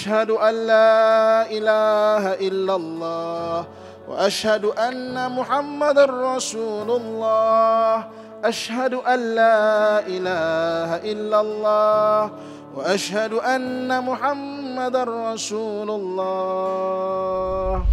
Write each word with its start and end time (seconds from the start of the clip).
أشهد 0.00 0.30
أن 0.30 0.54
لا 0.66 1.44
إله 1.50 2.24
إلا 2.48 2.74
الله 2.76 3.64
وأشهد 4.08 4.64
أن 4.64 5.32
محمد 5.32 5.98
رسول 5.98 6.88
الله 6.90 8.04
أشهد 8.44 8.94
أن 8.94 9.34
لا 9.34 10.00
إله 10.08 10.88
إلا 11.04 11.40
الله 11.40 12.30
وأشهد 12.76 13.32
أن 13.44 14.04
محمد 14.04 14.96
رسول 14.96 15.90
الله 15.90 17.84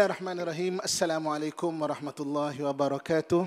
Bismillahirrahmanirrahim. 0.00 0.80
Assalamualaikum 0.80 1.68
warahmatullahi 1.76 2.56
wabarakatuh. 2.64 3.44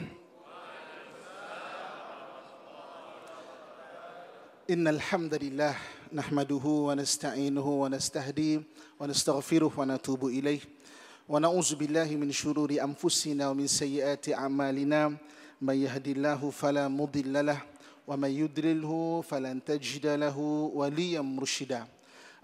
Innal 4.69 5.01
hamdalillah 5.01 5.73
nahmaduhu 6.13 6.85
wa 6.85 6.93
nasta'inuhu 6.93 7.81
wa 7.81 7.89
nastahdi 7.89 8.61
wa 9.01 9.09
nastaghfiruh 9.09 9.73
wa 9.73 9.97
natubu 9.97 10.29
ilaih. 10.29 10.61
Wa 11.25 11.41
na'udzu 11.41 11.73
billahi 11.73 12.21
min 12.21 12.29
shururi 12.29 12.77
anfusina 12.77 13.49
wa 13.49 13.57
min 13.57 13.65
sayyiati 13.65 14.37
a'malina. 14.37 15.09
May 15.57 15.89
yahdihillahu 15.89 16.53
fala 16.53 16.85
mudilla 16.85 17.41
lah 17.41 17.65
wa 18.05 18.13
may 18.13 18.45
yudlilhu 18.45 19.25
falan 19.25 19.57
tajida 19.57 20.13
lahu 20.21 20.69
waliyan 20.77 21.25
mursyida. 21.25 21.89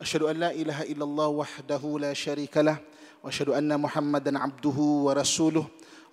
Asyhadu 0.01 0.33
an 0.33 0.49
la 0.49 0.49
ilaha 0.49 0.81
illallah 0.89 1.29
wahdahu 1.29 2.01
la 2.01 2.09
syarika 2.17 2.65
lah. 2.65 2.81
واشهد 3.24 3.48
ان 3.48 3.80
محمدا 3.80 4.38
عبده 4.38 4.78
ورسوله 4.78 5.64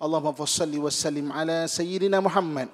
اللهم 0.02 0.44
صل 0.44 0.74
وسلم 0.78 1.26
على 1.32 1.68
سيدنا 1.68 2.20
محمد 2.20 2.68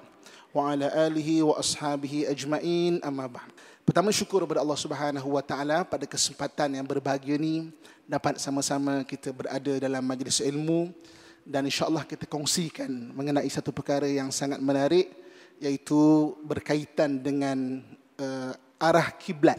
وعلى 0.55 0.85
اله 1.07 1.43
واصحابه 1.43 2.25
اجمعين 2.29 3.03
اما 3.05 3.27
بعد 3.27 3.51
Pertama 3.89 4.13
syukur 4.13 4.45
kepada 4.45 4.61
Allah 4.61 4.77
Subhanahu 4.77 5.33
wa 5.33 5.41
taala 5.41 5.81
pada 5.81 6.05
kesempatan 6.05 6.77
yang 6.77 6.85
berbahagia 6.85 7.41
ni 7.41 7.73
dapat 8.05 8.37
sama-sama 8.37 9.01
kita 9.01 9.33
berada 9.33 9.81
dalam 9.81 10.05
majlis 10.05 10.45
ilmu 10.45 10.93
dan 11.41 11.65
insya-Allah 11.65 12.05
kita 12.05 12.29
kongsikan 12.29 12.85
mengenai 13.17 13.49
satu 13.49 13.73
perkara 13.73 14.05
yang 14.05 14.29
sangat 14.29 14.61
menarik 14.61 15.09
iaitu 15.57 16.37
berkaitan 16.45 17.17
dengan 17.17 17.81
uh, 18.21 18.53
arah 18.77 19.09
kiblat. 19.17 19.57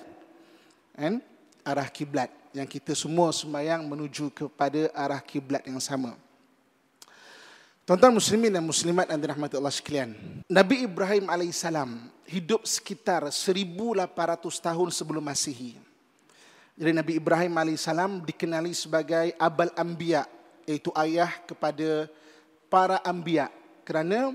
Kan? 0.95 1.19
Arah 1.67 1.91
kiblat 1.91 2.31
yang 2.56 2.64
kita 2.64 2.95
semua 2.95 3.36
sembahyang 3.36 3.84
menuju 3.84 4.31
kepada 4.31 4.88
arah 4.95 5.20
kiblat 5.20 5.67
yang 5.67 5.84
sama. 5.84 6.16
Tuan-tuan 7.84 8.16
muslimin 8.16 8.50
dan 8.50 8.64
muslimat 8.64 9.06
yang 9.11 9.20
dirahmati 9.20 9.59
Allah 9.59 9.75
sekalian. 9.75 10.16
Nabi 10.48 10.88
Ibrahim 10.88 11.28
alaihissalam 11.28 12.09
hidup 12.26 12.64
sekitar 12.66 13.28
1800 13.30 14.09
tahun 14.42 14.89
sebelum 14.89 15.22
Masihi. 15.22 15.78
Jadi 16.80 16.92
Nabi 16.95 17.20
Ibrahim 17.20 17.53
alaihissalam 17.59 18.23
dikenali 18.26 18.73
sebagai 18.73 19.36
abal 19.38 19.70
anbiya 19.76 20.26
iaitu 20.66 20.89
ayah 20.98 21.30
kepada 21.45 22.10
para 22.72 22.98
anbiya 23.05 23.54
kerana 23.86 24.33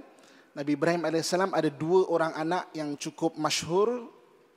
Nabi 0.54 0.78
Ibrahim 0.78 1.02
alaihissalam 1.08 1.50
ada 1.50 1.72
dua 1.72 2.06
orang 2.06 2.36
anak 2.38 2.70
yang 2.70 2.94
cukup 2.94 3.34
masyhur 3.34 4.06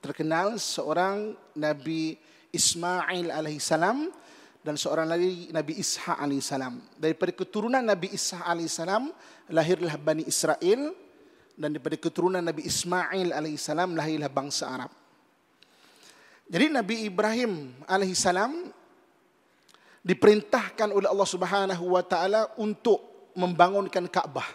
terkenal 0.03 0.61
seorang 0.61 1.33
Nabi 1.57 2.19
Ismail 2.53 3.33
alaihissalam 3.33 4.13
dan 4.61 4.77
seorang 4.77 5.09
lagi 5.09 5.49
Nabi 5.49 5.81
Ishaq 5.81 6.21
alaihissalam. 6.21 6.77
Daripada 7.01 7.33
keturunan 7.33 7.81
Nabi 7.81 8.13
Ishaq 8.13 8.45
alaihissalam 8.45 9.09
lahirlah 9.49 9.97
Bani 9.97 10.23
Israel 10.29 10.93
dan 11.57 11.73
daripada 11.73 11.97
keturunan 11.97 12.45
Nabi 12.45 12.63
Ismail 12.69 13.33
alaihissalam 13.33 13.97
lahirlah 13.97 14.29
bangsa 14.29 14.69
Arab. 14.69 14.93
Jadi 16.47 16.69
Nabi 16.69 17.09
Ibrahim 17.09 17.73
alaihissalam 17.89 18.69
diperintahkan 20.05 20.93
oleh 20.93 21.09
Allah 21.09 21.29
Subhanahu 21.29 21.83
wa 21.97 22.03
taala 22.05 22.53
untuk 22.61 23.31
membangunkan 23.33 24.05
Kaabah. 24.05 24.45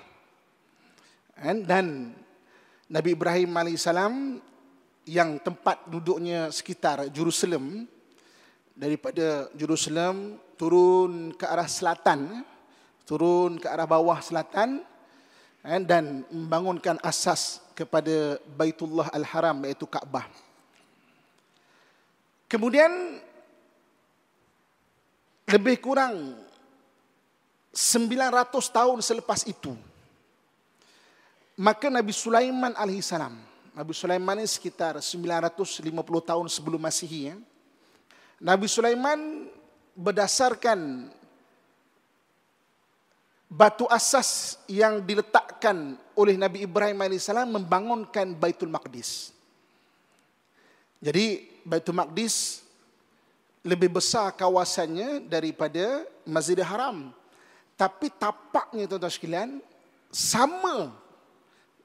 Dan 1.67 2.15
Nabi 2.87 3.11
Ibrahim 3.13 3.51
alaihissalam 3.53 4.39
yang 5.09 5.41
tempat 5.41 5.89
duduknya 5.89 6.53
sekitar 6.53 7.09
Jerusalem 7.09 7.89
daripada 8.77 9.49
Jerusalem 9.57 10.37
turun 10.61 11.33
ke 11.33 11.49
arah 11.49 11.65
selatan 11.65 12.45
turun 13.09 13.57
ke 13.57 13.65
arah 13.65 13.89
bawah 13.89 14.21
selatan 14.21 14.85
eh, 15.65 15.81
dan 15.81 16.29
membangunkan 16.29 17.01
asas 17.01 17.65
kepada 17.73 18.37
Baitullah 18.53 19.09
Al-Haram 19.09 19.65
iaitu 19.65 19.89
Kaabah. 19.89 20.29
Kemudian 22.53 23.17
lebih 25.49 25.81
kurang 25.81 26.37
900 27.73 28.53
tahun 28.53 28.99
selepas 29.01 29.49
itu 29.49 29.73
maka 31.57 31.89
Nabi 31.89 32.13
Sulaiman 32.13 32.77
alaihissalam 32.77 33.33
Nabi 33.79 33.95
Sulaiman 33.95 34.43
ini 34.43 34.51
sekitar 34.51 34.99
950 34.99 35.87
tahun 36.03 36.47
sebelum 36.51 36.83
Masihi. 36.83 37.31
Ya. 37.31 37.39
Nabi 38.43 38.67
Sulaiman 38.67 39.47
berdasarkan 39.95 41.07
batu 43.47 43.87
asas 43.87 44.59
yang 44.67 44.99
diletakkan 44.99 45.95
oleh 46.19 46.35
Nabi 46.35 46.67
Ibrahim 46.67 47.07
AS 47.07 47.31
membangunkan 47.31 48.35
Baitul 48.35 48.67
Maqdis. 48.67 49.31
Jadi 50.99 51.47
Baitul 51.63 51.95
Maqdis 51.95 52.67
lebih 53.63 53.95
besar 53.95 54.35
kawasannya 54.35 55.23
daripada 55.31 56.03
Masjidil 56.27 56.67
Haram. 56.67 57.15
Tapi 57.79 58.11
tapaknya 58.11 58.91
tuan-tuan 58.91 59.15
sekalian 59.15 59.51
sama 60.11 60.91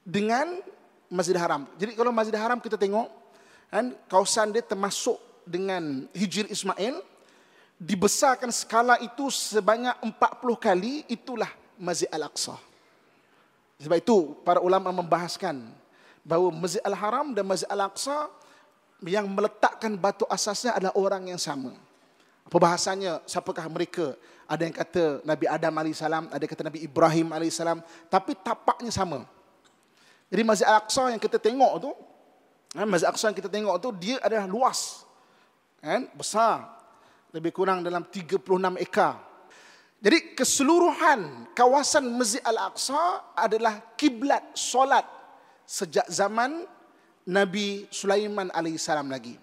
dengan 0.01 0.72
Masjid 1.13 1.37
Haram. 1.37 1.69
Jadi 1.77 1.93
kalau 1.93 2.09
Masjid 2.09 2.33
Haram 2.33 2.57
kita 2.57 2.73
tengok 2.73 3.05
kan 3.69 3.93
kawasan 4.09 4.49
dia 4.49 4.65
termasuk 4.65 5.21
dengan 5.45 6.09
Hijr 6.09 6.49
Ismail 6.49 7.05
dibesarkan 7.77 8.49
skala 8.49 8.97
itu 8.97 9.29
sebanyak 9.29 9.93
40 10.01 10.17
kali 10.57 11.05
itulah 11.05 11.53
Masjid 11.77 12.09
Al-Aqsa. 12.09 12.57
Sebab 13.77 13.97
itu 14.01 14.33
para 14.41 14.57
ulama 14.57 14.89
membahaskan 14.89 15.61
bahawa 16.25 16.49
Masjid 16.49 16.81
Al-Haram 16.81 17.29
dan 17.35 17.45
Masjid 17.45 17.69
Al-Aqsa 17.69 18.31
yang 19.05 19.27
meletakkan 19.29 19.93
batu 19.99 20.23
asasnya 20.31 20.79
adalah 20.79 20.95
orang 20.97 21.29
yang 21.29 21.41
sama. 21.41 21.75
Apa 22.47 22.57
bahasanya? 22.57 23.19
Siapakah 23.27 23.67
mereka? 23.69 24.15
Ada 24.47 24.63
yang 24.67 24.75
kata 24.75 25.03
Nabi 25.23 25.45
Adam 25.47 25.73
AS, 25.79 26.01
ada 26.03 26.41
yang 26.41 26.51
kata 26.51 26.63
Nabi 26.67 26.79
Ibrahim 26.83 27.27
AS, 27.35 27.59
tapi 28.11 28.31
tapaknya 28.39 28.91
sama. 28.91 29.27
Jadi 30.33 30.41
Masjid 30.41 30.65
Al-Aqsa 30.65 31.13
yang 31.13 31.21
kita 31.21 31.37
tengok 31.37 31.73
tu, 31.77 31.93
kan, 32.73 32.89
Masjid 32.89 33.05
Al-Aqsa 33.05 33.29
yang 33.29 33.37
kita 33.37 33.53
tengok 33.53 33.77
tu, 33.77 33.93
dia 34.01 34.17
adalah 34.17 34.49
luas. 34.49 35.05
Kan, 35.77 36.09
besar. 36.17 36.73
Lebih 37.29 37.53
kurang 37.53 37.85
dalam 37.85 38.01
36 38.01 38.41
ekar. 38.81 39.21
Jadi 40.01 40.33
keseluruhan 40.33 41.53
kawasan 41.53 42.09
Masjid 42.17 42.41
Al-Aqsa 42.41 43.29
adalah 43.37 43.77
kiblat 43.93 44.41
solat 44.57 45.05
sejak 45.69 46.09
zaman 46.09 46.65
Nabi 47.29 47.85
Sulaiman 47.93 48.49
alaihissalam 48.49 49.05
lagi. 49.13 49.37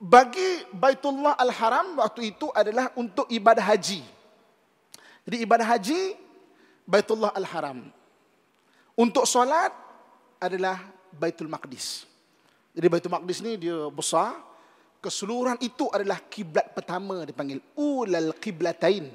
Bagi 0.00 0.72
Baitullah 0.72 1.36
Al-Haram 1.36 2.00
waktu 2.00 2.32
itu 2.32 2.48
adalah 2.56 2.96
untuk 2.96 3.28
ibadah 3.28 3.76
haji. 3.76 4.00
Jadi 5.28 5.36
ibadah 5.44 5.68
haji 5.68 6.16
Baitullah 6.88 7.36
Al-Haram. 7.36 7.95
Untuk 8.96 9.28
solat 9.28 9.76
adalah 10.40 10.80
Baitul 11.12 11.52
Maqdis. 11.52 12.08
Jadi 12.72 12.86
Baitul 12.88 13.12
Maqdis 13.12 13.44
ni 13.44 13.60
dia 13.60 13.92
besar. 13.92 14.40
Keseluruhan 15.04 15.60
itu 15.60 15.86
adalah 15.92 16.18
kiblat 16.24 16.72
pertama 16.72 17.22
dipanggil 17.28 17.60
ulal 17.76 18.32
kiblatain. 18.40 19.12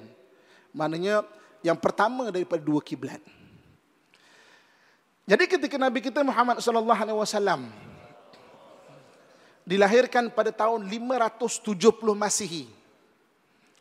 Maknanya 0.72 1.26
yang 1.66 1.76
pertama 1.76 2.30
daripada 2.30 2.62
dua 2.62 2.80
kiblat. 2.80 3.20
Jadi 5.26 5.44
ketika 5.50 5.82
Nabi 5.82 6.00
kita 6.00 6.22
Muhammad 6.22 6.62
sallallahu 6.62 7.02
alaihi 7.02 7.18
wasallam 7.18 7.74
dilahirkan 9.66 10.30
pada 10.30 10.54
tahun 10.54 10.86
570 10.86 11.66
Masihi. 12.14 12.70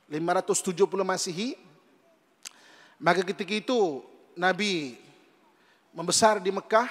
570 0.08 1.04
Masihi. 1.04 1.60
Maka 3.00 3.20
ketika 3.24 3.52
itu 3.52 4.04
Nabi 4.36 4.98
membesar 5.94 6.38
di 6.38 6.50
Mekah. 6.54 6.88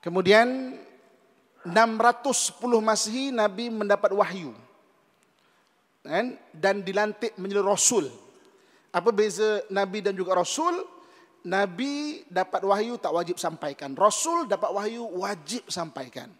Kemudian 0.00 0.78
610 1.66 2.58
Masihi 2.80 3.34
Nabi 3.34 3.68
mendapat 3.68 4.14
wahyu. 4.14 4.54
Kan? 6.06 6.38
Dan 6.54 6.80
dilantik 6.80 7.36
menjadi 7.36 7.64
Rasul. 7.66 8.08
Apa 8.88 9.12
beza 9.12 9.60
Nabi 9.68 10.00
dan 10.00 10.16
juga 10.16 10.32
Rasul? 10.38 10.80
Nabi 11.44 12.24
dapat 12.26 12.64
wahyu 12.64 12.96
tak 12.96 13.12
wajib 13.14 13.36
sampaikan. 13.36 13.92
Rasul 13.94 14.48
dapat 14.48 14.70
wahyu 14.72 15.04
wajib 15.20 15.68
sampaikan. 15.68 16.32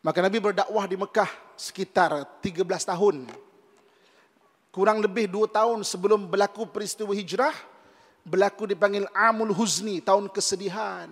Maka 0.00 0.24
Nabi 0.24 0.40
berdakwah 0.40 0.88
di 0.88 0.96
Mekah 0.96 1.28
sekitar 1.60 2.40
13 2.40 2.64
tahun. 2.64 3.28
Kurang 4.72 5.04
lebih 5.04 5.28
2 5.28 5.44
tahun 5.50 5.78
sebelum 5.84 6.30
berlaku 6.30 6.64
peristiwa 6.64 7.12
hijrah, 7.12 7.52
berlaku 8.24 8.68
dipanggil 8.68 9.08
Amul 9.12 9.52
Huzni, 9.54 10.00
tahun 10.04 10.28
kesedihan. 10.28 11.08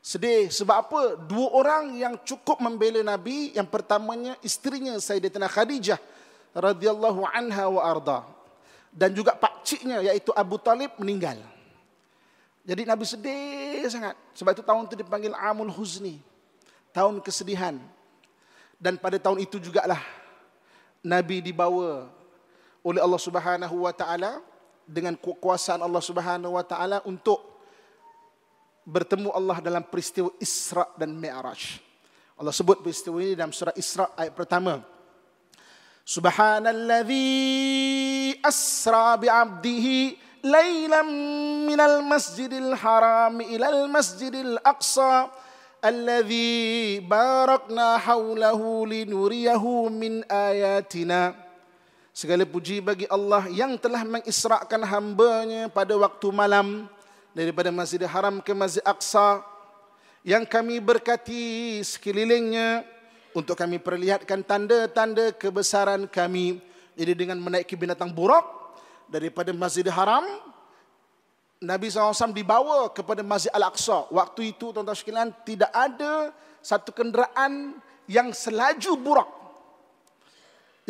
Sedih 0.00 0.48
sebab 0.48 0.76
apa? 0.80 1.00
Dua 1.28 1.52
orang 1.52 1.92
yang 1.92 2.16
cukup 2.24 2.56
membela 2.64 3.04
Nabi, 3.04 3.52
yang 3.52 3.68
pertamanya 3.68 4.32
istrinya 4.40 4.96
Sayyidatina 4.96 5.44
Khadijah 5.44 6.00
radhiyallahu 6.56 7.20
anha 7.28 7.68
wa 7.68 7.82
arda. 7.84 8.20
Dan 8.90 9.12
juga 9.12 9.36
pak 9.36 9.62
ciknya 9.62 10.02
iaitu 10.02 10.32
Abu 10.32 10.56
Talib 10.56 10.96
meninggal. 10.96 11.38
Jadi 12.64 12.82
Nabi 12.88 13.04
sedih 13.04 13.86
sangat. 13.86 14.16
Sebab 14.34 14.56
itu 14.56 14.64
tahun 14.64 14.88
itu 14.88 14.96
dipanggil 14.98 15.32
Amul 15.36 15.70
Huzni. 15.70 16.18
Tahun 16.90 17.20
kesedihan. 17.22 17.76
Dan 18.80 18.96
pada 18.96 19.20
tahun 19.20 19.44
itu 19.44 19.60
jugalah 19.60 20.00
Nabi 21.04 21.44
dibawa 21.44 22.08
oleh 22.80 23.00
Allah 23.00 23.20
Subhanahu 23.20 23.84
wa 23.84 23.92
taala 23.92 24.40
dengan 24.90 25.14
kekuasaan 25.14 25.78
Allah 25.86 26.02
Subhanahu 26.02 26.58
wa 26.58 26.64
taala 26.66 26.98
untuk 27.06 27.38
bertemu 28.82 29.30
Allah 29.30 29.62
dalam 29.62 29.86
peristiwa 29.86 30.34
Isra 30.42 30.90
dan 30.98 31.14
Mi'raj. 31.14 31.78
Allah 32.34 32.50
sebut 32.50 32.82
peristiwa 32.82 33.22
ini 33.22 33.38
dalam 33.38 33.54
surah 33.54 33.76
Isra 33.78 34.10
ayat 34.18 34.34
pertama. 34.34 34.82
Subhanalladzi 36.02 37.22
asra 38.42 39.14
bi'abdihi 39.20 40.18
laylan 40.42 41.06
minal 41.68 42.02
masjidil 42.02 42.74
haram 42.74 43.38
ilal 43.44 43.86
masjidil 43.86 44.58
aqsa 44.64 45.30
alladhi 45.84 46.98
barakna 47.04 48.00
hawlahu 48.00 48.88
linuriyahu 48.88 49.92
min 49.92 50.24
ayatina 50.26 51.36
segala 52.20 52.44
puji 52.44 52.84
bagi 52.84 53.08
Allah 53.08 53.48
yang 53.48 53.80
telah 53.80 54.04
mengisrakan 54.04 54.84
hambanya 54.84 55.72
pada 55.72 55.96
waktu 55.96 56.28
malam 56.28 56.84
daripada 57.32 57.72
Masjid 57.72 58.04
Haram 58.04 58.44
ke 58.44 58.52
Masjid 58.52 58.84
Aqsa 58.84 59.40
yang 60.20 60.44
kami 60.44 60.84
berkati 60.84 61.80
sekelilingnya 61.80 62.84
untuk 63.32 63.56
kami 63.56 63.80
perlihatkan 63.80 64.44
tanda-tanda 64.44 65.32
kebesaran 65.32 66.04
kami 66.12 66.60
jadi 66.92 67.16
dengan 67.16 67.40
menaiki 67.40 67.72
binatang 67.72 68.12
buruk 68.12 68.44
daripada 69.08 69.56
Masjid 69.56 69.88
Haram 69.88 70.28
Nabi 71.56 71.88
SAW 71.88 72.36
dibawa 72.36 72.92
kepada 72.92 73.24
Masjid 73.24 73.48
Al-Aqsa. 73.56 74.12
Waktu 74.12 74.52
itu 74.52 74.76
tuan-tuan 74.76 74.96
sekalian 74.96 75.32
tidak 75.48 75.72
ada 75.72 76.36
satu 76.60 76.92
kenderaan 76.92 77.80
yang 78.04 78.28
selaju 78.36 78.92
burak. 79.00 79.39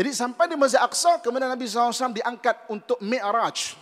Jadi 0.00 0.16
sampai 0.16 0.48
di 0.48 0.56
Masjid 0.56 0.80
Al-Aqsa 0.80 1.20
kemudian 1.20 1.52
Nabi 1.52 1.68
SAW 1.68 2.16
diangkat 2.16 2.72
untuk 2.72 2.96
Mi'raj. 3.04 3.76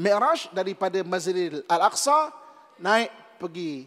Mi'raj 0.00 0.48
daripada 0.56 1.04
Masjid 1.04 1.60
Al-Aqsa 1.68 2.32
naik 2.80 3.12
pergi 3.36 3.84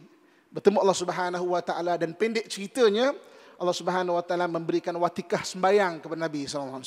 bertemu 0.54 0.86
Allah 0.86 0.94
Subhanahu 0.94 1.58
wa 1.58 1.66
taala 1.66 1.98
dan 1.98 2.14
pendek 2.14 2.46
ceritanya 2.46 3.10
Allah 3.58 3.74
Subhanahu 3.74 4.22
wa 4.22 4.22
taala 4.22 4.46
memberikan 4.46 4.94
watikah 5.02 5.42
sembahyang 5.42 5.98
kepada 5.98 6.30
Nabi 6.30 6.46
SAW. 6.46 6.86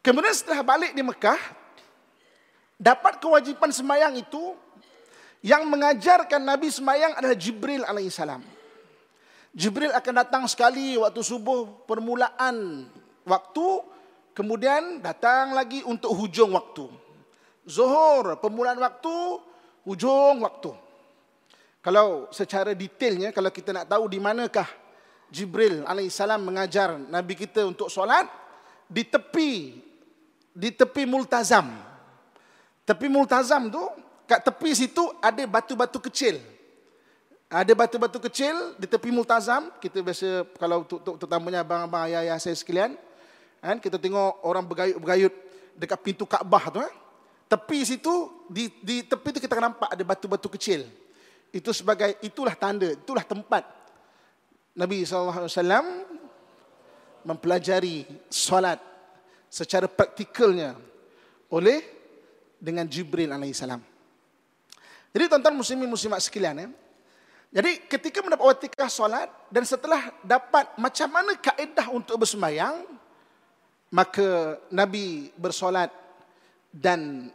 Kemudian 0.00 0.32
setelah 0.32 0.64
balik 0.64 0.96
di 0.96 1.04
Mekah, 1.04 1.36
dapat 2.80 3.20
kewajipan 3.20 3.76
semayang 3.76 4.16
itu 4.16 4.56
yang 5.44 5.68
mengajarkan 5.68 6.40
Nabi 6.40 6.72
semayang 6.72 7.12
adalah 7.12 7.36
Jibril 7.36 7.84
alaihissalam. 7.84 8.40
Jibril 9.52 9.92
akan 9.92 10.14
datang 10.16 10.44
sekali 10.48 10.96
waktu 10.96 11.20
subuh 11.20 11.84
permulaan 11.84 12.88
waktu, 13.24 13.66
kemudian 14.32 15.02
datang 15.02 15.54
lagi 15.56 15.84
untuk 15.86 16.12
hujung 16.14 16.54
waktu. 16.54 16.86
Zuhur 17.66 18.38
permulaan 18.42 18.78
waktu, 18.82 19.14
hujung 19.86 20.42
waktu. 20.42 20.74
Kalau 21.82 22.30
secara 22.30 22.74
detailnya, 22.78 23.34
kalau 23.34 23.50
kita 23.50 23.74
nak 23.74 23.90
tahu 23.90 24.06
di 24.06 24.22
manakah 24.22 24.66
Jibril 25.32 25.82
alaihissalam 25.82 26.38
mengajar 26.38 26.94
Nabi 26.94 27.34
kita 27.34 27.66
untuk 27.66 27.90
solat, 27.90 28.30
di 28.86 29.02
tepi 29.08 29.80
di 30.52 30.68
tepi 30.68 31.08
multazam. 31.08 31.72
Tepi 32.84 33.08
multazam 33.08 33.72
tu, 33.72 33.82
kat 34.28 34.44
tepi 34.44 34.70
situ 34.76 35.02
ada 35.24 35.40
batu-batu 35.48 35.98
kecil. 35.98 36.38
Ada 37.52 37.72
batu-batu 37.76 38.20
kecil 38.20 38.76
di 38.76 38.84
tepi 38.84 39.08
multazam. 39.12 39.72
Kita 39.80 40.00
biasa, 40.00 40.44
kalau 40.56 40.84
untuk 40.84 41.28
abang-abang 41.28 42.08
ayah-ayah 42.08 42.36
saya 42.40 42.56
sekalian, 42.56 42.96
kan, 43.62 43.78
kita 43.78 43.96
tengok 43.96 44.42
orang 44.42 44.66
bergayut-bergayut 44.66 45.34
dekat 45.78 45.98
pintu 46.02 46.26
Kaabah 46.26 46.64
tu. 46.74 46.78
Eh. 46.82 46.92
Tepi 47.46 47.78
situ, 47.84 48.14
di, 48.48 48.72
di 48.80 49.04
tepi 49.04 49.28
tu 49.36 49.40
kita 49.40 49.60
nampak 49.60 49.92
ada 49.92 50.02
batu-batu 50.02 50.48
kecil. 50.50 50.88
Itu 51.52 51.70
sebagai, 51.70 52.16
itulah 52.24 52.56
tanda, 52.56 52.90
itulah 52.96 53.22
tempat 53.22 53.62
Nabi 54.72 55.04
SAW 55.04 55.46
mempelajari 57.22 58.08
solat 58.32 58.80
secara 59.52 59.84
praktikalnya 59.84 60.74
oleh 61.52 61.84
dengan 62.56 62.88
Jibril 62.88 63.28
alaihissalam. 63.28 63.84
Jadi 65.12 65.24
tuan-tuan 65.28 65.52
muslimin 65.52 65.92
muslimat 65.92 66.24
sekalian 66.24 66.56
ya. 66.56 66.68
Jadi 67.52 67.84
ketika 67.84 68.24
mendapat 68.24 68.48
watikah 68.48 68.88
solat 68.88 69.28
dan 69.52 69.68
setelah 69.68 70.08
dapat 70.24 70.72
macam 70.80 71.08
mana 71.12 71.36
kaedah 71.36 71.92
untuk 71.92 72.16
bersemayang, 72.16 72.80
maka 73.92 74.56
Nabi 74.72 75.28
bersolat 75.36 75.92
dan 76.72 77.28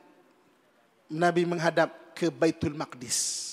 Nabi 1.05 1.45
menghadap 1.45 2.17
ke 2.17 2.33
Baitul 2.33 2.73
Maqdis. 2.73 3.45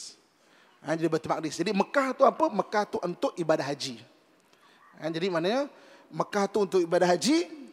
Ha, 0.80 0.96
jadi 0.96 1.12
Baitul 1.12 1.30
Maqdis. 1.36 1.60
Jadi 1.60 1.76
Mekah 1.76 2.16
tu 2.16 2.24
apa? 2.24 2.48
Mekah 2.48 2.84
tu 2.88 2.96
untuk 3.04 3.36
ibadah 3.36 3.68
haji. 3.68 4.00
Ha, 4.98 5.12
jadi 5.12 5.28
maknanya 5.28 5.68
Mekah 6.08 6.48
tu 6.48 6.64
untuk 6.64 6.80
ibadah 6.80 7.12
haji, 7.12 7.64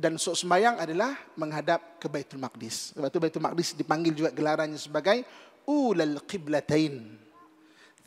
dan 0.00 0.16
sok 0.16 0.32
sembahyang 0.32 0.80
adalah 0.80 1.12
menghadap 1.36 2.00
ke 2.00 2.08
Baitul 2.08 2.40
Maqdis. 2.40 2.96
Sebab 2.96 3.12
itu 3.12 3.20
Baitul 3.20 3.44
Maqdis 3.44 3.76
dipanggil 3.76 4.16
juga 4.16 4.32
gelarannya 4.32 4.80
sebagai 4.80 5.20
ulal 5.68 6.24
qiblatain. 6.24 7.20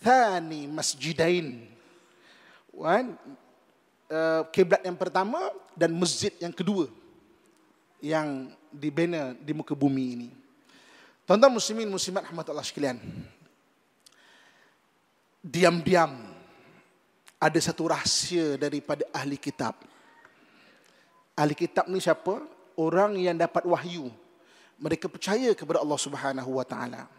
Thani 0.02 0.66
masjidain. 0.74 1.70
Uh, 4.14 4.46
kiblat 4.54 4.86
yang 4.86 4.94
pertama 4.94 5.50
dan 5.74 5.90
masjid 5.98 6.30
yang 6.38 6.54
kedua 6.54 6.86
yang 7.98 8.54
dibina 8.70 9.34
di 9.34 9.52
muka 9.58 9.74
bumi 9.74 10.06
ini. 10.14 10.30
Tuan-tuan 11.26 11.50
muslimin 11.50 11.90
muslimat 11.90 12.30
rahmatullah 12.30 12.62
sekalian. 12.62 13.02
Diam-diam 15.42 16.14
ada 17.42 17.60
satu 17.60 17.90
rahsia 17.90 18.56
daripada 18.56 19.04
ahli 19.12 19.36
kitab 19.36 19.76
Ahli 21.34 21.58
kitab 21.58 21.90
ni 21.90 21.98
siapa? 21.98 22.46
Orang 22.78 23.18
yang 23.18 23.34
dapat 23.34 23.66
wahyu. 23.66 24.14
Mereka 24.78 25.10
percaya 25.10 25.50
kepada 25.58 25.82
Allah 25.82 25.98
Subhanahu 25.98 26.62
wa 26.62 26.66
taala. 26.66 27.10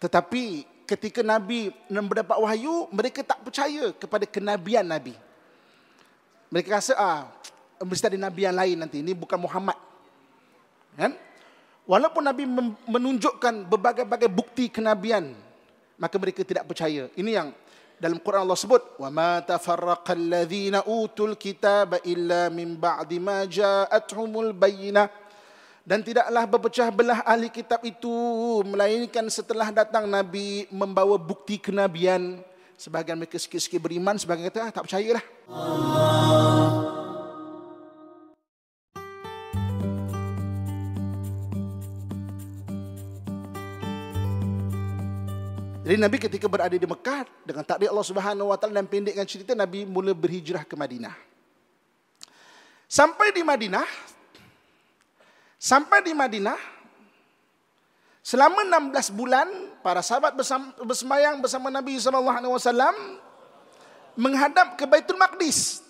Tetapi 0.00 0.64
ketika 0.88 1.20
Nabi 1.20 1.68
mendapat 1.92 2.36
wahyu, 2.40 2.88
mereka 2.88 3.20
tak 3.20 3.44
percaya 3.44 3.92
kepada 3.92 4.24
kenabian 4.24 4.84
Nabi. 4.88 5.12
Mereka 6.52 6.68
rasa 6.68 6.92
ah 7.00 7.20
mesti 7.80 8.12
ada 8.12 8.18
nabi 8.20 8.44
yang 8.44 8.52
lain 8.52 8.76
nanti. 8.76 9.00
Ini 9.00 9.16
bukan 9.16 9.40
Muhammad. 9.40 9.78
Kan? 10.92 11.16
Walaupun 11.82 12.22
Nabi 12.22 12.46
menunjukkan 12.86 13.66
berbagai-bagai 13.66 14.30
bukti 14.30 14.70
kenabian, 14.70 15.34
maka 15.98 16.14
mereka 16.14 16.46
tidak 16.46 16.68
percaya. 16.68 17.10
Ini 17.18 17.30
yang 17.42 17.48
dalam 17.98 18.18
Quran 18.22 18.42
Allah 18.42 18.58
sebut 18.58 18.82
wa 18.98 19.10
ma 19.14 19.38
tafarraqal 19.42 20.18
ladzina 20.18 20.82
utul 20.86 21.38
kitaba 21.38 22.02
illa 22.02 22.50
min 22.50 22.74
ba'di 22.74 23.22
ma 23.22 23.46
ja'atuhumul 23.46 24.50
bayyinah 24.50 25.06
dan 25.86 26.02
tidaklah 26.02 26.42
berpecah 26.50 26.90
belah 26.90 27.22
ahli 27.22 27.46
kitab 27.46 27.78
itu 27.86 28.10
melainkan 28.66 29.26
setelah 29.30 29.70
datang 29.70 30.10
nabi 30.10 30.66
membawa 30.74 31.14
bukti 31.14 31.62
kenabian 31.62 32.42
Sebahagian 32.82 33.14
mereka 33.14 33.38
sikit-sikit 33.38 33.78
beriman, 33.78 34.18
sebahagian 34.18 34.50
kata 34.50 34.60
ah, 34.66 34.70
tak 34.74 34.90
percayalah. 34.90 35.22
Jadi 45.86 45.94
Nabi 45.94 46.16
ketika 46.18 46.50
berada 46.50 46.74
di 46.74 46.82
Mekah 46.82 47.22
dengan 47.46 47.62
takdir 47.62 47.86
Allah 47.86 48.02
Subhanahu 48.02 48.50
Wa 48.50 48.58
Taala 48.58 48.82
dan 48.82 48.90
pendekkan 48.90 49.30
cerita 49.30 49.54
Nabi 49.54 49.86
mula 49.86 50.10
berhijrah 50.10 50.66
ke 50.66 50.74
Madinah. 50.74 51.14
Sampai 52.90 53.30
di 53.30 53.46
Madinah, 53.46 53.86
sampai 55.54 56.02
di 56.02 56.10
Madinah, 56.18 56.58
selama 58.22 58.62
16 58.62 59.18
bulan 59.18 59.50
para 59.82 59.98
sahabat 59.98 60.38
bersemayang 60.78 61.42
bersama 61.42 61.68
Nabi 61.68 61.98
sallallahu 61.98 62.38
alaihi 62.38 62.54
wasallam 62.54 62.94
menghadap 64.14 64.78
ke 64.78 64.86
Baitul 64.86 65.18
Maqdis. 65.18 65.82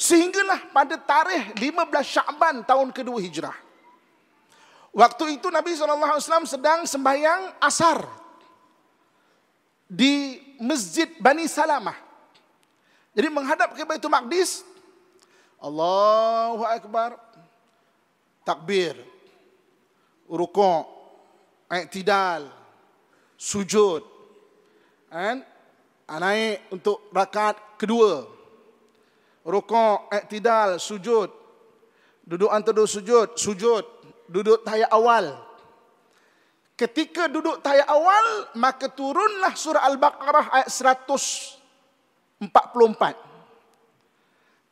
Sehinggalah 0.00 0.72
pada 0.72 0.96
tarikh 0.96 1.52
15 1.60 1.84
Syaban 2.00 2.64
tahun 2.64 2.88
kedua 2.88 3.20
hijrah. 3.20 3.52
Waktu 4.90 5.38
itu 5.38 5.52
Nabi 5.52 5.76
SAW 5.76 6.48
sedang 6.48 6.82
sembahyang 6.82 7.60
asar 7.62 8.02
di 9.86 10.40
Masjid 10.58 11.06
Bani 11.20 11.46
Salamah. 11.46 11.94
Jadi 13.12 13.28
menghadap 13.28 13.76
ke 13.76 13.82
Baitul 13.86 14.10
Maqdis, 14.10 14.64
Allahu 15.60 16.64
Akbar, 16.64 17.20
takbir, 18.42 18.96
rukuk, 20.26 20.99
i'tidal, 21.70 22.50
sujud. 23.38 24.02
And 25.10 25.46
naik 26.10 26.66
untuk 26.74 27.06
rakaat 27.14 27.78
kedua. 27.78 28.26
Rukuk, 29.46 30.10
i'tidal, 30.10 30.82
sujud. 30.82 31.30
Duduk 32.26 32.50
antara 32.50 32.82
sujud, 32.84 33.38
sujud. 33.38 33.86
Duduk 34.30 34.62
tahiyat 34.66 34.90
awal. 34.94 35.34
Ketika 36.78 37.26
duduk 37.26 37.62
tahiyat 37.62 37.86
awal, 37.90 38.54
maka 38.58 38.90
turunlah 38.90 39.54
surah 39.58 39.86
Al-Baqarah 39.90 40.46
ayat 40.60 40.70
144. 40.70 42.50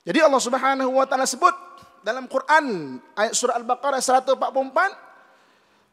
Jadi 0.08 0.18
Allah 0.24 0.40
Subhanahu 0.40 0.88
wa 0.94 1.04
taala 1.04 1.28
sebut 1.28 1.52
dalam 2.00 2.24
Quran 2.30 2.96
ayat 3.12 3.36
surah 3.36 3.60
Al-Baqarah 3.60 4.00
144 4.00 5.07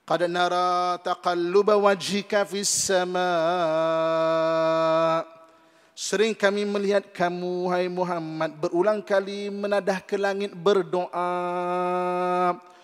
Qad 0.05 0.21
nara 0.29 1.01
taqalluba 1.01 1.81
wajhika 1.81 2.45
fis 2.45 2.69
sama. 2.69 3.25
Sering 5.97 6.37
kami 6.37 6.61
melihat 6.61 7.09
kamu 7.09 7.73
hai 7.73 7.89
Muhammad 7.89 8.53
berulang 8.53 9.01
kali 9.01 9.49
menadah 9.49 9.97
ke 10.05 10.13
langit 10.13 10.53
berdoa. 10.53 11.25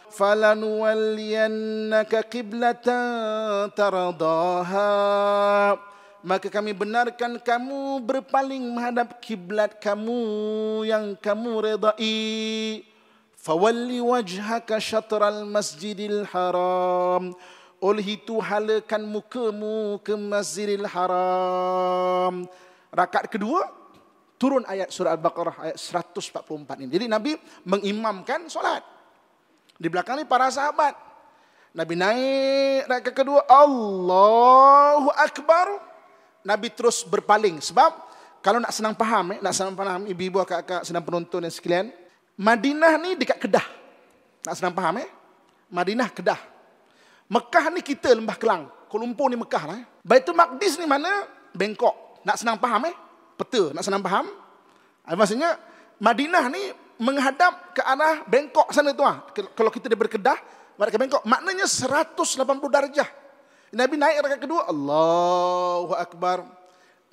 Falanuwalliyannaka 0.10 2.25
qiblatan 2.25 3.70
taradaha. 3.78 5.78
Maka 6.25 6.50
kami 6.50 6.74
benarkan 6.74 7.38
kamu 7.38 8.01
berpaling 8.01 8.66
menghadap 8.66 9.22
kiblat 9.22 9.78
kamu 9.78 10.18
yang 10.90 11.13
kamu 11.22 11.70
redai 11.70 12.82
Fawalli 13.42 13.98
wajhaka 13.98 14.78
syatral 14.78 15.50
masjidil 15.50 16.30
haram. 16.30 17.34
Oleh 17.82 18.22
itu 18.22 18.38
halakan 18.38 19.10
mukamu 19.10 19.98
ke 20.06 20.14
masjidil 20.14 20.86
haram. 20.86 22.46
Rakaat 22.94 23.34
kedua, 23.34 23.66
turun 24.38 24.62
ayat 24.70 24.94
surah 24.94 25.18
Al-Baqarah 25.18 25.74
ayat 25.74 25.78
144 25.82 26.86
ini. 26.86 26.90
Jadi 26.94 27.06
Nabi 27.10 27.34
mengimamkan 27.66 28.46
solat. 28.46 28.86
Di 29.82 29.90
belakang 29.90 30.22
ni 30.22 30.30
para 30.30 30.46
sahabat. 30.54 30.94
Nabi 31.74 31.98
naik 31.98 32.86
rakaat 32.86 33.16
kedua, 33.26 33.42
Allahu 33.50 35.10
Akbar. 35.18 35.82
Nabi 36.46 36.70
terus 36.70 37.02
berpaling. 37.02 37.58
Sebab 37.58 37.90
kalau 38.46 38.62
nak 38.62 38.70
senang 38.70 38.94
faham, 38.94 39.34
eh, 39.34 39.40
nak 39.42 39.58
senang 39.58 39.74
faham, 39.74 40.06
ibu-ibu, 40.06 40.46
kakak, 40.46 40.86
senang 40.86 41.02
penonton 41.02 41.42
dan 41.42 41.50
sekalian, 41.50 41.90
Madinah 42.42 42.98
ni 42.98 43.14
dekat 43.14 43.38
Kedah. 43.38 43.62
Nak 44.50 44.54
senang 44.58 44.74
faham 44.74 44.98
eh? 44.98 45.06
Madinah 45.70 46.10
Kedah. 46.10 46.42
Mekah 47.30 47.70
ni 47.70 47.86
kita 47.86 48.18
Lembah 48.18 48.34
Kelang. 48.34 48.66
Kuala 48.90 49.06
Lumpur 49.06 49.30
ni 49.30 49.38
Mekah 49.38 49.64
lah. 49.70 49.78
Eh? 49.78 49.86
Baitul 50.02 50.34
Maqdis 50.34 50.82
ni 50.82 50.90
mana? 50.90 51.30
Bangkok. 51.54 52.26
Nak 52.26 52.42
senang 52.42 52.58
faham 52.58 52.90
eh? 52.90 52.96
Peta. 53.38 53.70
Nak 53.78 53.86
senang 53.86 54.02
faham? 54.02 54.26
Ah, 55.06 55.14
maksudnya 55.14 55.54
Madinah 56.02 56.50
ni 56.50 56.74
menghadap 56.98 57.78
ke 57.78 57.82
arah 57.86 58.26
Bangkok 58.26 58.74
sana 58.74 58.90
tu 58.98 59.06
ah. 59.06 59.22
Kalau 59.54 59.70
kita 59.70 59.86
daripada 59.86 60.10
Kedah, 60.10 60.40
ke 60.82 60.98
Bangkok, 60.98 61.22
maknanya 61.30 61.70
180 61.70 62.42
darjah. 62.74 63.10
Nabi 63.72 63.96
naik 64.02 64.18
rakaat 64.26 64.42
kedua, 64.42 64.66
Allahu 64.66 65.94
Akbar. 65.94 66.42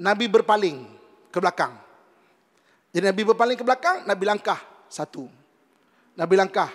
Nabi 0.00 0.24
berpaling 0.24 0.88
ke 1.28 1.36
belakang. 1.36 1.76
Jadi 2.96 3.04
Nabi 3.12 3.22
berpaling 3.28 3.60
ke 3.60 3.62
belakang, 3.62 4.08
Nabi 4.08 4.24
langkah 4.24 4.77
satu. 4.88 5.28
Nabi 6.18 6.34
langkah. 6.34 6.68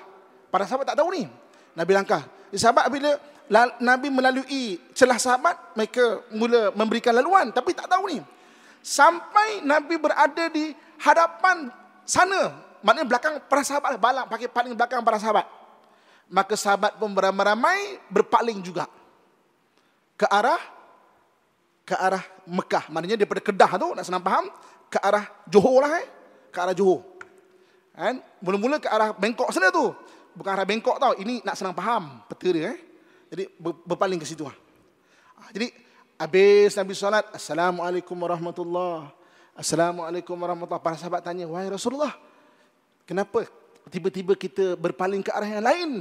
Para 0.47 0.63
sahabat 0.63 0.93
tak 0.93 0.97
tahu 1.01 1.09
ni. 1.13 1.25
Nabi 1.73 1.91
langkah. 1.91 2.23
Sahabat 2.53 2.87
bila 2.93 3.17
Nabi 3.81 4.07
melalui 4.13 4.79
celah 4.93 5.19
sahabat, 5.19 5.75
mereka 5.75 6.23
mula 6.31 6.71
memberikan 6.77 7.11
laluan. 7.11 7.51
Tapi 7.51 7.75
tak 7.75 7.89
tahu 7.91 8.07
ni. 8.13 8.21
Sampai 8.79 9.65
Nabi 9.65 9.99
berada 9.99 10.47
di 10.47 10.71
hadapan 11.01 11.67
sana. 12.07 12.55
Maknanya 12.85 13.07
belakang 13.09 13.33
para 13.49 13.61
sahabat. 13.65 13.99
Balang 13.99 14.25
pakai 14.29 14.47
paling 14.47 14.73
belakang 14.77 15.01
para 15.03 15.19
sahabat. 15.19 15.45
Maka 16.31 16.55
sahabat 16.55 16.95
pun 16.95 17.11
beramai-ramai 17.11 17.99
berpaling 18.07 18.63
juga. 18.63 18.87
Ke 20.15 20.29
arah 20.29 20.61
ke 21.83 21.95
arah 21.99 22.23
Mekah. 22.47 22.87
Maknanya 22.89 23.19
daripada 23.19 23.43
Kedah 23.43 23.71
tu, 23.75 23.87
nak 23.91 24.05
senang 24.07 24.23
faham, 24.23 24.47
ke 24.87 24.97
arah 25.03 25.27
Johor 25.47 25.83
lah 25.83 25.99
eh. 25.99 26.07
Ke 26.49 26.63
arah 26.63 26.75
Johor. 26.75 27.03
Kan? 27.93 28.17
Mula-mula 28.41 28.81
ke 28.81 28.89
arah 28.89 29.13
Bangkok 29.13 29.53
sana 29.53 29.69
tu. 29.69 29.93
Bukan 30.33 30.49
arah 30.49 30.65
Bangkok 30.65 30.97
tau. 30.97 31.13
Ini 31.13 31.45
nak 31.45 31.53
senang 31.53 31.77
faham 31.77 32.25
peta 32.25 32.49
dia. 32.49 32.73
Eh? 32.73 32.77
Jadi 33.29 33.43
berpaling 33.61 34.17
ke 34.17 34.25
situ. 34.25 34.45
Ah, 34.45 35.49
jadi 35.53 35.69
habis 36.17 36.73
Nabi 36.73 36.93
solat. 36.97 37.25
Assalamualaikum 37.33 38.17
warahmatullahi 38.17 39.09
Assalamualaikum 39.53 40.33
warahmatullahi 40.33 40.81
Para 40.81 40.97
sahabat 40.97 41.21
tanya. 41.21 41.45
Wahai 41.45 41.69
Rasulullah. 41.69 42.17
Kenapa 43.05 43.45
tiba-tiba 43.93 44.33
kita 44.33 44.73
berpaling 44.73 45.21
ke 45.21 45.29
arah 45.29 45.49
yang 45.49 45.65
lain? 45.65 45.91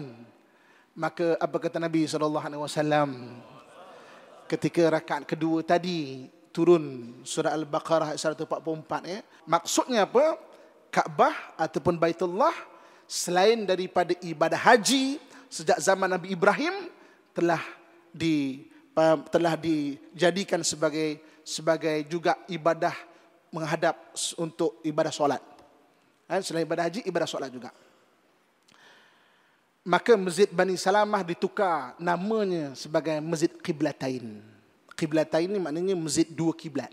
Maka 0.96 1.36
apa 1.36 1.56
kata 1.60 1.76
Nabi 1.76 2.08
SAW? 2.08 2.68
Ketika 4.48 4.82
rakaat 4.92 5.24
kedua 5.24 5.64
tadi 5.64 6.28
turun 6.52 7.16
surah 7.24 7.56
Al-Baqarah 7.56 8.12
ayat 8.12 8.20
144 8.20 9.08
ya. 9.08 9.20
Maksudnya 9.48 10.04
apa? 10.04 10.36
Kaabah 10.92 11.56
ataupun 11.56 11.96
Baitullah 11.96 12.52
selain 13.08 13.64
daripada 13.64 14.12
ibadah 14.20 14.60
haji 14.60 15.16
sejak 15.48 15.80
zaman 15.80 16.04
Nabi 16.04 16.36
Ibrahim 16.36 16.92
telah 17.32 17.64
di 18.12 18.68
telah 19.32 19.56
dijadikan 19.56 20.60
sebagai 20.60 21.16
sebagai 21.40 22.04
juga 22.04 22.36
ibadah 22.44 22.92
menghadap 23.48 23.96
untuk 24.36 24.80
ibadah 24.84 25.12
solat. 25.12 25.40
Kan? 26.28 26.40
Selain 26.44 26.64
ibadah 26.64 26.88
haji, 26.88 27.04
ibadah 27.04 27.28
solat 27.28 27.52
juga. 27.52 27.72
Maka 29.82 30.14
Masjid 30.14 30.46
Bani 30.46 30.78
Salamah 30.78 31.26
ditukar 31.26 31.98
namanya 31.98 32.72
sebagai 32.78 33.18
Masjid 33.20 33.50
Qiblatain. 33.50 34.40
Qiblatain 34.94 35.50
ini 35.50 35.58
maknanya 35.58 35.98
masjid 35.98 36.28
dua 36.28 36.54
kiblat. 36.54 36.92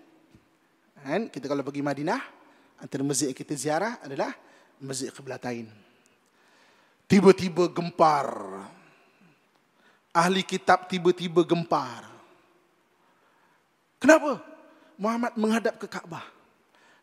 Kan? 0.97 1.29
Kita 1.29 1.45
kalau 1.45 1.61
pergi 1.61 1.85
Madinah, 1.85 2.38
antara 2.79 3.03
masjid 3.03 3.31
yang 3.31 3.37
kita 3.37 3.53
ziarah 3.55 3.99
adalah 4.01 4.31
Masjid 4.79 5.11
Qiblatain. 5.11 5.67
Tiba-tiba 7.05 7.67
gempar. 7.67 8.27
Ahli 10.15 10.41
kitab 10.41 10.87
tiba-tiba 10.89 11.43
gempar. 11.45 12.07
Kenapa? 13.99 14.39
Muhammad 14.95 15.33
menghadap 15.35 15.75
ke 15.79 15.87
Kaabah. 15.87 16.25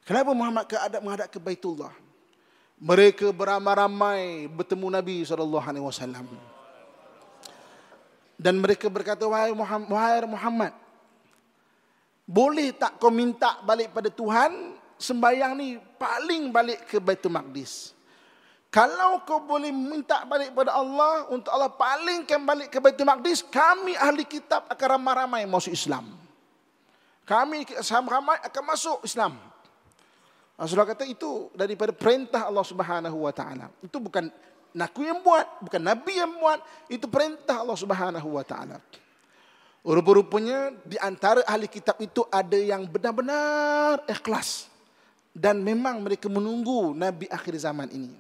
Kenapa 0.05 0.31
Muhammad 0.33 0.65
menghadap 0.69 1.01
menghadap 1.05 1.29
ke 1.29 1.39
Baitullah? 1.41 1.93
Mereka 2.77 3.33
beramai-ramai 3.33 4.49
bertemu 4.53 4.87
Nabi 4.93 5.25
SAW. 5.25 6.29
Dan 8.37 8.61
mereka 8.61 8.93
berkata, 8.93 9.25
wahai 9.25 9.57
Muhammad, 9.57 9.89
wahai 9.89 10.21
Muhammad, 10.29 10.73
boleh 12.29 12.75
tak 12.77 13.01
kau 13.01 13.09
minta 13.09 13.57
balik 13.65 13.97
pada 13.97 14.13
Tuhan 14.13 14.77
sembahyang 14.97 15.53
ni 15.57 15.77
paling 16.01 16.49
balik 16.53 16.89
ke 16.89 16.97
Baitul 17.01 17.33
Maqdis. 17.33 17.97
Kalau 18.73 19.25
kau 19.25 19.41
boleh 19.41 19.73
minta 19.73 20.27
balik 20.29 20.53
kepada 20.53 20.77
Allah 20.77 21.33
untuk 21.33 21.49
Allah 21.49 21.73
palingkan 21.73 22.45
balik 22.45 22.69
ke 22.69 22.77
Baitul 22.77 23.09
Maqdis, 23.09 23.41
kami 23.41 23.97
ahli 23.97 24.29
kitab 24.29 24.69
akan 24.69 25.01
ramai-ramai 25.01 25.49
masuk 25.49 25.73
Islam. 25.73 26.13
Kami 27.25 27.65
sahabat 27.81 28.11
ramai 28.21 28.37
akan 28.45 28.63
masuk 28.69 28.99
Islam. 29.03 29.35
Rasulullah 30.57 30.89
kata 30.93 31.05
itu 31.09 31.53
daripada 31.53 31.93
perintah 31.93 32.49
Allah 32.49 32.65
Subhanahu 32.65 33.25
wa 33.25 33.33
taala. 33.33 33.73
Itu 33.81 33.97
bukan 33.97 34.29
naku 34.77 35.09
yang 35.09 35.25
buat, 35.25 35.45
bukan 35.65 35.81
nabi 35.81 36.21
yang 36.21 36.37
buat, 36.37 36.61
itu 36.93 37.05
perintah 37.09 37.65
Allah 37.65 37.77
Subhanahu 37.77 38.29
wa 38.29 38.45
taala. 38.45 38.77
Rupa-rupanya 39.87 40.75
di 40.83 41.01
antara 41.01 41.47
ahli 41.47 41.71
kitab 41.71 41.97
itu 42.03 42.27
ada 42.29 42.59
yang 42.59 42.85
benar-benar 42.85 44.03
ikhlas 44.11 44.76
dan 45.37 45.61
memang 45.61 46.01
mereka 46.01 46.33
menunggu 46.33 46.97
nabi 46.97 47.29
akhir 47.29 47.61
zaman 47.61 47.93
ini. 47.93 48.17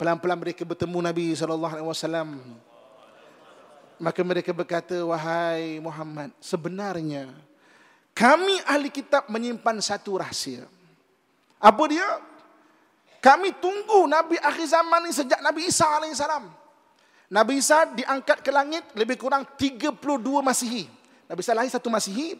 Pelan-pelan 0.00 0.40
mereka 0.40 0.64
bertemu 0.64 0.98
Nabi 1.04 1.36
sallallahu 1.36 1.74
alaihi 1.76 1.86
wasallam. 1.86 2.28
Maka 4.00 4.20
mereka 4.26 4.50
berkata, 4.50 4.96
"Wahai 5.06 5.78
Muhammad, 5.78 6.34
sebenarnya 6.42 7.30
kami 8.10 8.58
ahli 8.66 8.90
kitab 8.90 9.30
menyimpan 9.30 9.78
satu 9.78 10.18
rahsia." 10.18 10.66
Apa 11.62 11.84
dia? 11.86 12.08
Kami 13.22 13.54
tunggu 13.54 14.08
Nabi 14.10 14.40
akhir 14.40 14.66
zaman 14.66 15.06
ini 15.06 15.14
sejak 15.14 15.38
Nabi 15.38 15.70
Isa 15.70 15.86
AS. 15.86 16.20
Nabi 17.30 17.52
Isa 17.62 17.86
diangkat 17.88 18.42
ke 18.42 18.50
langit 18.50 18.84
lebih 18.98 19.14
kurang 19.14 19.46
32 19.56 20.42
Masihi. 20.42 20.90
Nabi 21.30 21.40
Isa 21.40 21.54
lahir 21.54 21.70
satu 21.70 21.88
Masihi, 21.88 22.36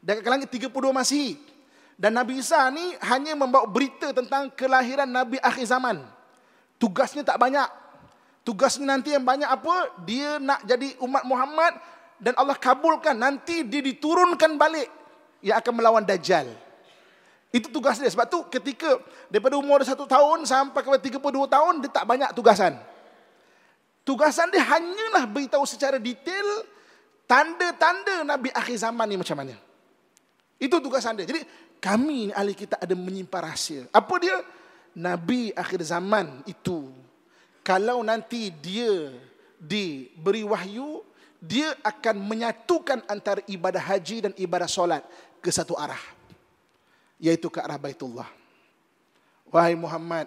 diangkat 0.00 0.24
ke 0.24 0.30
langit 0.30 0.48
32 0.50 0.72
Masihi. 0.90 1.53
Dan 1.94 2.18
Nabi 2.18 2.42
Isa 2.42 2.66
ni 2.74 2.94
hanya 3.06 3.38
membawa 3.38 3.66
berita 3.70 4.10
tentang 4.10 4.50
kelahiran 4.50 5.06
Nabi 5.06 5.38
akhir 5.38 5.70
zaman. 5.70 6.02
Tugasnya 6.78 7.22
tak 7.22 7.38
banyak. 7.38 7.66
Tugasnya 8.42 8.84
nanti 8.84 9.14
yang 9.14 9.22
banyak 9.24 9.46
apa? 9.46 10.04
Dia 10.04 10.42
nak 10.42 10.66
jadi 10.66 10.98
umat 11.00 11.24
Muhammad 11.24 11.72
dan 12.18 12.34
Allah 12.34 12.58
kabulkan. 12.58 13.14
Nanti 13.14 13.62
dia 13.62 13.80
diturunkan 13.80 14.58
balik 14.58 14.90
yang 15.40 15.56
akan 15.60 15.72
melawan 15.76 16.02
Dajjal. 16.02 16.50
Itu 17.54 17.70
tugas 17.70 18.02
dia. 18.02 18.10
Sebab 18.10 18.26
tu 18.26 18.42
ketika 18.50 18.98
daripada 19.30 19.54
umur 19.54 19.78
satu 19.86 20.10
tahun 20.10 20.42
sampai 20.42 20.82
ke 20.82 21.14
32 21.14 21.46
tahun, 21.46 21.74
dia 21.86 21.90
tak 21.94 22.02
banyak 22.02 22.34
tugasan. 22.34 22.74
Tugasan 24.02 24.50
dia 24.50 24.60
hanyalah 24.60 25.24
beritahu 25.30 25.62
secara 25.62 26.02
detail 26.02 26.66
tanda-tanda 27.30 28.26
Nabi 28.26 28.50
akhir 28.50 28.82
zaman 28.82 29.06
ni 29.06 29.16
macam 29.16 29.38
mana. 29.38 29.54
Itu 30.58 30.82
tugasan 30.82 31.14
dia. 31.14 31.30
Jadi 31.30 31.46
kami 31.84 32.32
ahli 32.32 32.56
kita 32.56 32.80
ada 32.80 32.96
menyimpan 32.96 33.52
rahsia. 33.52 33.84
Apa 33.92 34.16
dia? 34.16 34.40
Nabi 34.96 35.52
akhir 35.52 35.84
zaman 35.84 36.40
itu. 36.48 36.88
Kalau 37.60 38.00
nanti 38.00 38.48
dia 38.48 39.12
diberi 39.60 40.40
wahyu, 40.40 41.04
dia 41.44 41.76
akan 41.84 42.24
menyatukan 42.24 43.04
antara 43.04 43.44
ibadah 43.44 43.84
haji 43.84 44.24
dan 44.24 44.32
ibadah 44.40 44.64
solat 44.64 45.04
ke 45.44 45.52
satu 45.52 45.76
arah 45.76 46.00
yaitu 47.20 47.52
ke 47.52 47.60
arah 47.60 47.76
Baitullah. 47.76 48.28
Wahai 49.52 49.76
Muhammad, 49.76 50.26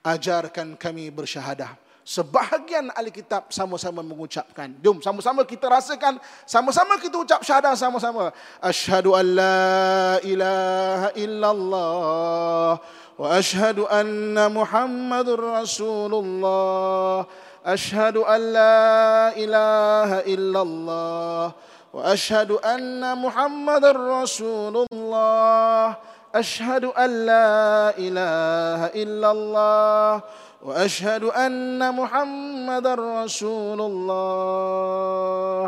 ajarkan 0.00 0.74
kami 0.80 1.12
bersyahadah 1.12 1.76
sebahagian 2.10 2.90
ahli 2.90 3.14
kitab 3.14 3.54
sama-sama 3.54 4.02
mengucapkan. 4.02 4.74
Jom 4.82 4.98
sama-sama 4.98 5.46
kita 5.46 5.70
rasakan, 5.70 6.18
sama-sama 6.42 6.98
kita 6.98 7.22
ucap 7.22 7.38
syahadah 7.46 7.78
sama-sama. 7.78 8.34
Ashadu 8.58 9.14
an 9.14 9.26
la 9.38 10.18
ilaha 10.26 11.14
illallah 11.14 12.82
wa 13.14 13.26
ashadu 13.30 13.86
anna 13.86 14.50
muhammadur 14.50 15.38
rasulullah. 15.62 17.30
Ashadu 17.62 18.26
an 18.26 18.40
la 18.58 19.30
ilaha 19.38 20.26
illallah 20.26 21.54
wa 21.94 22.00
ashadu 22.10 22.58
anna 22.58 23.14
muhammadur 23.14 24.02
rasulullah. 24.18 25.94
Ashadu 26.34 26.90
an 26.98 27.10
la 27.22 27.94
ilaha 27.94 28.90
illallah. 28.98 30.22
الله 30.59 30.65
وأشهد 30.65 31.23
أن 31.29 31.81
محمد 31.81 32.85
رسول 32.87 33.79
الله 33.81 35.65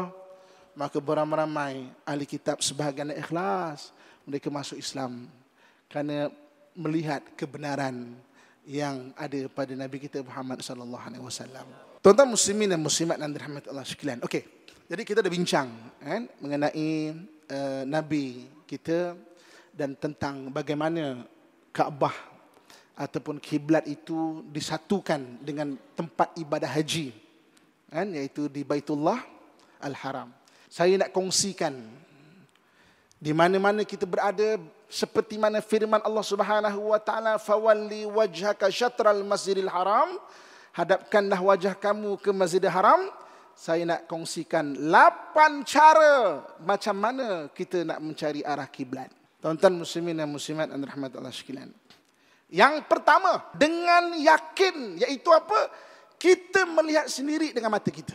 maka 0.77 1.01
beramai-ramai 1.01 1.89
ahli 2.05 2.25
kitab 2.29 2.61
sebahagian 2.61 3.09
ikhlas 3.17 3.89
mereka 4.29 4.53
masuk 4.53 4.77
Islam 4.77 5.25
kerana 5.89 6.29
melihat 6.77 7.25
kebenaran 7.33 8.13
yang 8.61 9.09
ada 9.17 9.49
pada 9.49 9.73
Nabi 9.73 9.97
kita 9.97 10.21
Muhammad 10.21 10.61
sallallahu 10.61 11.01
alaihi 11.01 11.23
wasallam. 11.25 11.65
Tuan-tuan 12.05 12.29
muslimin 12.29 12.69
dan 12.69 12.77
muslimat 12.77 13.17
yang 13.17 13.33
dirahmati 13.33 13.73
Allah 13.73 13.87
sekalian. 13.89 14.21
Okey. 14.21 14.45
Jadi 14.85 15.01
kita 15.01 15.19
dah 15.25 15.31
bincang 15.33 15.67
kan 15.97 16.29
mengenai 16.37 17.11
uh, 17.49 17.83
Nabi 17.89 18.45
kita 18.69 19.17
dan 19.73 19.97
tentang 19.97 20.53
bagaimana 20.53 21.25
Kaabah 21.73 22.30
ataupun 22.96 23.40
kiblat 23.40 23.88
itu 23.88 24.44
disatukan 24.52 25.40
dengan 25.40 25.76
tempat 25.96 26.36
ibadah 26.36 26.68
haji 26.68 27.12
kan 27.88 28.08
iaitu 28.12 28.48
di 28.48 28.64
Baitullah 28.64 29.20
Al-Haram. 29.80 30.32
Saya 30.72 30.96
nak 30.96 31.12
kongsikan 31.12 31.76
di 33.20 33.30
mana-mana 33.36 33.84
kita 33.84 34.08
berada 34.08 34.56
seperti 34.88 35.36
mana 35.36 35.60
firman 35.60 36.00
Allah 36.00 36.24
Subhanahu 36.24 36.92
wa 36.92 37.00
taala 37.00 37.36
fawalli 37.36 38.08
wajhaka 38.08 38.72
syatral 38.72 39.20
masjidil 39.24 39.68
haram 39.68 40.16
hadapkanlah 40.72 41.38
wajah 41.38 41.76
kamu 41.76 42.16
ke 42.18 42.32
Masjidil 42.32 42.72
Haram 42.72 43.08
saya 43.52 43.84
nak 43.84 44.08
kongsikan 44.08 44.74
lapan 44.88 45.60
cara 45.62 46.40
macam 46.64 46.96
mana 46.96 47.52
kita 47.52 47.84
nak 47.84 48.00
mencari 48.00 48.40
arah 48.40 48.66
kiblat 48.66 49.12
Tuan-tuan 49.42 49.74
muslimin 49.74 50.14
dan 50.14 50.30
muslimat 50.30 50.70
dan 50.70 50.78
rahmat 50.86 51.18
Allah 51.18 51.34
sekalian. 51.34 51.74
Yang 52.52 52.84
pertama, 52.84 53.48
dengan 53.56 54.12
yakin, 54.12 55.00
iaitu 55.00 55.32
apa? 55.32 55.72
Kita 56.20 56.68
melihat 56.68 57.08
sendiri 57.08 57.56
dengan 57.56 57.72
mata 57.72 57.88
kita. 57.88 58.12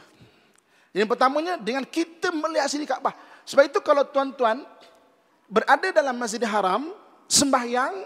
Yang 0.94 1.10
pertamanya, 1.10 1.58
dengan 1.58 1.82
kita 1.82 2.30
melihat 2.30 2.70
sendiri 2.70 2.86
Kaabah. 2.86 3.18
Sebab 3.50 3.66
itu 3.66 3.82
kalau 3.82 4.06
tuan-tuan 4.06 4.62
berada 5.50 5.90
dalam 5.90 6.14
masjid 6.14 6.46
haram, 6.46 6.94
sembahyang, 7.26 8.06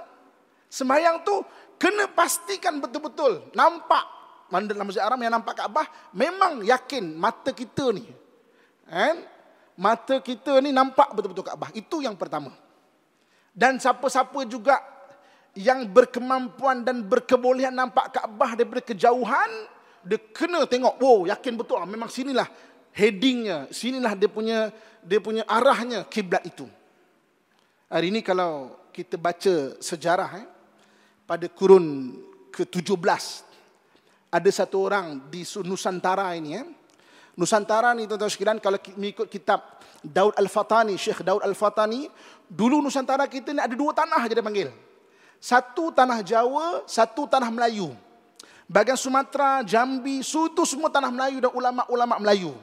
sembahyang 0.71 1.19
tu 1.27 1.35
kena 1.75 2.07
pastikan 2.07 2.79
betul-betul 2.79 3.51
nampak 3.51 4.21
mana 4.51 4.67
dalam 4.67 4.83
masjid 4.83 4.99
haram 4.99 5.15
yang 5.23 5.31
nampak 5.31 5.63
Kaabah, 5.63 5.87
memang 6.11 6.59
yakin 6.67 7.15
mata 7.15 7.55
kita 7.55 7.95
ni. 7.95 8.03
Kan? 8.83 9.23
Mata 9.79 10.19
kita 10.19 10.59
ni 10.59 10.75
nampak 10.75 11.15
betul-betul 11.15 11.47
Kaabah. 11.47 11.71
Itu 11.71 12.03
yang 12.03 12.19
pertama. 12.19 12.51
Dan 13.55 13.79
siapa-siapa 13.79 14.43
juga 14.43 14.75
yang 15.57 15.83
berkemampuan 15.87 16.87
dan 16.87 17.03
berkebolehan 17.03 17.75
nampak 17.75 18.15
Kaabah 18.15 18.55
daripada 18.55 18.81
kejauhan, 18.83 19.51
dia 20.07 20.19
kena 20.31 20.63
tengok, 20.63 20.95
wow, 20.97 21.27
yakin 21.27 21.59
betul 21.59 21.77
lah, 21.77 21.87
memang 21.87 22.07
sinilah 22.07 22.47
headingnya, 22.95 23.67
sinilah 23.71 24.15
dia 24.15 24.31
punya 24.31 24.71
dia 25.01 25.19
punya 25.19 25.43
arahnya 25.49 26.05
kiblat 26.07 26.45
itu. 26.45 26.69
Hari 27.91 28.07
ini 28.07 28.23
kalau 28.23 28.79
kita 28.95 29.19
baca 29.19 29.75
sejarah 29.83 30.29
eh, 30.39 30.47
pada 31.27 31.47
kurun 31.51 32.15
ke-17 32.51 33.51
ada 34.31 34.49
satu 34.51 34.87
orang 34.87 35.27
di 35.27 35.43
Nusantara 35.67 36.31
ini 36.39 36.55
eh. 36.55 36.67
Nusantara 37.35 37.95
ni 37.95 38.07
tuan-tuan 38.07 38.31
sekalian 38.31 38.59
kalau 38.59 38.79
mengikut 38.95 39.27
kitab 39.31 39.79
Daud 40.03 40.35
Al-Fatani, 40.35 40.99
Syekh 40.99 41.23
Daud 41.23 41.43
Al-Fatani, 41.43 42.07
dulu 42.47 42.83
Nusantara 42.83 43.27
kita 43.27 43.55
ni 43.55 43.59
ada 43.59 43.75
dua 43.75 43.91
tanah 43.95 44.27
je 44.27 44.35
dia 44.35 44.43
panggil. 44.43 44.69
Satu 45.41 45.89
tanah 45.89 46.21
Jawa, 46.21 46.85
satu 46.85 47.25
tanah 47.25 47.49
Melayu. 47.49 47.97
Bagian 48.69 48.95
Sumatera, 48.95 49.65
Jambi, 49.65 50.21
itu 50.21 50.63
semua 50.69 50.93
tanah 50.93 51.09
Melayu 51.09 51.41
dan 51.41 51.51
ulama-ulama 51.51 52.21
Melayu. 52.21 52.53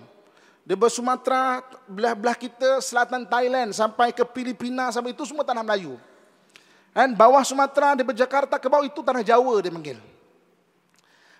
Dia 0.62 0.78
bersumatera, 0.78 1.64
belah-belah 1.90 2.38
kita, 2.38 2.78
selatan 2.78 3.26
Thailand, 3.26 3.74
sampai 3.74 4.14
ke 4.14 4.22
Filipina, 4.30 4.94
sampai 4.94 5.10
itu 5.10 5.26
semua 5.26 5.42
tanah 5.42 5.66
Melayu. 5.66 5.98
Dan 6.94 7.18
bawah 7.18 7.42
Sumatera, 7.42 7.98
dia 7.98 8.06
Jakarta 8.14 8.62
ke 8.62 8.70
bawah 8.70 8.86
itu 8.86 9.02
tanah 9.02 9.26
Jawa 9.26 9.58
dia 9.58 9.74
panggil. 9.74 9.98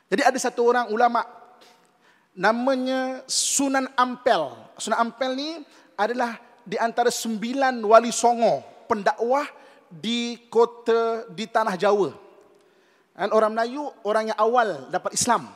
Jadi 0.09 0.22
ada 0.24 0.38
satu 0.40 0.64
orang 0.64 0.88
ulama 0.90 1.22
namanya 2.35 3.22
Sunan 3.29 3.87
Ampel. 3.94 4.48
Sunan 4.81 5.07
Ampel 5.07 5.37
ni 5.37 5.61
adalah 5.94 6.40
di 6.64 6.81
antara 6.81 7.12
sembilan 7.12 7.79
wali 7.85 8.09
songo 8.12 8.64
pendakwah 8.88 9.44
di 9.88 10.48
kota 10.53 11.24
di 11.33 11.48
tanah 11.48 11.74
Jawa. 11.74 12.12
Dan 13.18 13.35
orang 13.35 13.51
Melayu 13.51 13.90
orang 14.07 14.31
yang 14.31 14.38
awal 14.38 14.87
dapat 14.94 15.16
Islam. 15.16 15.51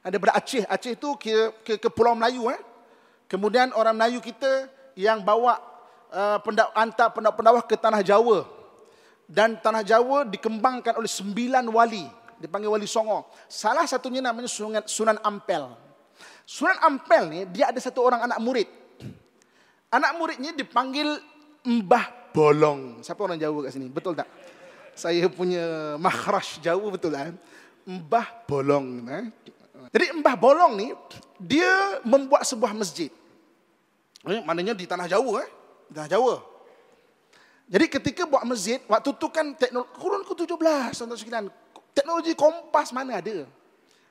Ada 0.00 0.16
daripada 0.16 0.38
Aceh. 0.38 0.64
Aceh 0.64 0.92
itu 0.96 1.08
ke, 1.20 1.34
ke, 1.60 1.72
ke 1.76 1.88
Pulau 1.92 2.16
Melayu. 2.16 2.48
Eh. 2.48 2.60
Kemudian 3.28 3.74
orang 3.76 3.92
Melayu 3.92 4.22
kita 4.22 4.70
yang 4.96 5.20
bawa 5.20 5.60
uh, 6.08 6.38
pendak, 6.40 6.72
antar 6.72 7.12
pendakwah 7.12 7.60
ke 7.66 7.76
tanah 7.76 8.00
Jawa. 8.00 8.48
Dan 9.26 9.58
tanah 9.58 9.82
Jawa 9.82 10.24
dikembangkan 10.24 10.96
oleh 10.96 11.10
sembilan 11.10 11.66
wali. 11.68 12.06
Dipanggil 12.40 12.70
wali 12.70 12.86
songo. 12.88 13.28
Salah 13.50 13.84
satunya 13.84 14.24
namanya 14.24 14.48
Sunan, 14.48 14.86
Sunan 14.88 15.20
Ampel. 15.20 15.68
Sunan 16.46 16.78
Ampel 16.80 17.22
ni 17.28 17.40
dia 17.50 17.68
ada 17.74 17.80
satu 17.82 18.00
orang 18.06 18.24
anak 18.24 18.38
murid. 18.40 18.68
Anak 19.90 20.16
muridnya 20.16 20.54
dipanggil 20.54 21.18
Mbah 21.66 22.25
Bolong. 22.36 23.00
Siapa 23.00 23.24
orang 23.24 23.40
Jawa 23.40 23.64
kat 23.64 23.72
sini? 23.80 23.88
Betul 23.88 24.12
tak? 24.12 24.28
Saya 24.92 25.24
punya 25.32 25.96
makhraj 25.96 26.60
Jawa 26.60 26.86
betul 26.92 27.16
tak? 27.16 27.32
Mbah 27.88 28.44
Bolong. 28.44 29.08
Eh? 29.08 29.24
Jadi 29.96 30.12
Mbah 30.20 30.36
Bolong 30.36 30.76
ni, 30.76 30.92
dia 31.40 31.96
membuat 32.04 32.44
sebuah 32.44 32.76
masjid. 32.76 33.08
Eh, 34.28 34.44
maknanya 34.44 34.76
di 34.76 34.84
tanah 34.84 35.08
Jawa. 35.08 35.48
Eh? 35.48 35.50
Di 35.88 35.92
tanah 35.96 36.10
Jawa. 36.12 36.34
Jadi 37.66 37.86
ketika 37.88 38.28
buat 38.28 38.44
masjid, 38.44 38.84
waktu 38.84 39.10
tu 39.16 39.26
kan 39.32 39.56
teknologi, 39.56 39.90
kurun 39.96 40.22
ke-17, 40.28 40.92
tuan 40.92 41.16
sekalian. 41.16 41.46
Teknologi 41.96 42.36
kompas 42.36 42.92
mana 42.92 43.16
ada? 43.16 43.48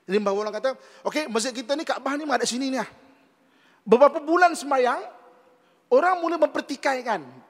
Jadi 0.02 0.16
Mbah 0.18 0.34
Bolong 0.34 0.50
kata, 0.50 0.74
okey 1.06 1.30
masjid 1.30 1.54
kita 1.54 1.78
ni 1.78 1.86
Kaabah 1.86 2.18
ni 2.18 2.26
ada 2.26 2.42
sini 2.42 2.74
ni 2.74 2.78
lah. 2.82 2.90
Beberapa 3.86 4.18
bulan 4.18 4.50
semayang, 4.58 4.98
orang 5.94 6.18
mula 6.18 6.42
mempertikaikan. 6.42 7.45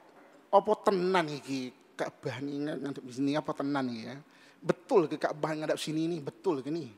Apa 0.56 0.72
tenan 0.88 1.28
ni 1.28 1.70
Kaabah 1.96 2.44
ni 2.44 2.60
ngadap 2.60 3.04
sini, 3.08 3.32
apa 3.32 3.56
tenan 3.56 3.88
ya? 3.88 4.20
Betul 4.60 5.08
ke 5.08 5.16
Kaabah 5.16 5.56
ngadap 5.56 5.80
sini 5.80 6.04
ni? 6.04 6.20
Betul 6.20 6.60
ke 6.60 6.68
ni? 6.68 6.92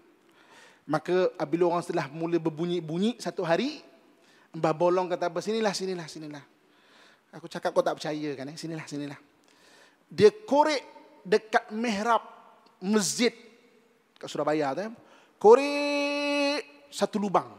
Maka 0.89 1.31
apabila 1.39 1.71
orang 1.71 1.85
setelah 1.87 2.11
mula 2.11 2.41
berbunyi-bunyi 2.43 3.21
satu 3.23 3.47
hari, 3.47 3.85
Mbah 4.57 4.75
Bolong 4.75 5.07
kata 5.07 5.29
apa? 5.29 5.39
Sinilah, 5.45 5.71
sinilah, 5.77 6.09
sinilah. 6.09 6.45
Aku 7.37 7.45
cakap 7.45 7.77
kau 7.77 7.85
tak 7.85 8.01
percaya 8.01 8.31
kan? 8.33 8.49
Eh? 8.49 8.57
Sinilah, 8.57 8.89
sinilah. 8.89 9.21
Dia 10.09 10.33
korek 10.33 10.83
dekat 11.21 11.69
mihrab 11.77 12.25
masjid 12.81 13.37
kat 14.17 14.27
Surabaya 14.27 14.73
tu. 14.73 14.83
Eh? 14.89 14.91
Korek 15.37 16.89
satu 16.89 17.21
lubang. 17.21 17.53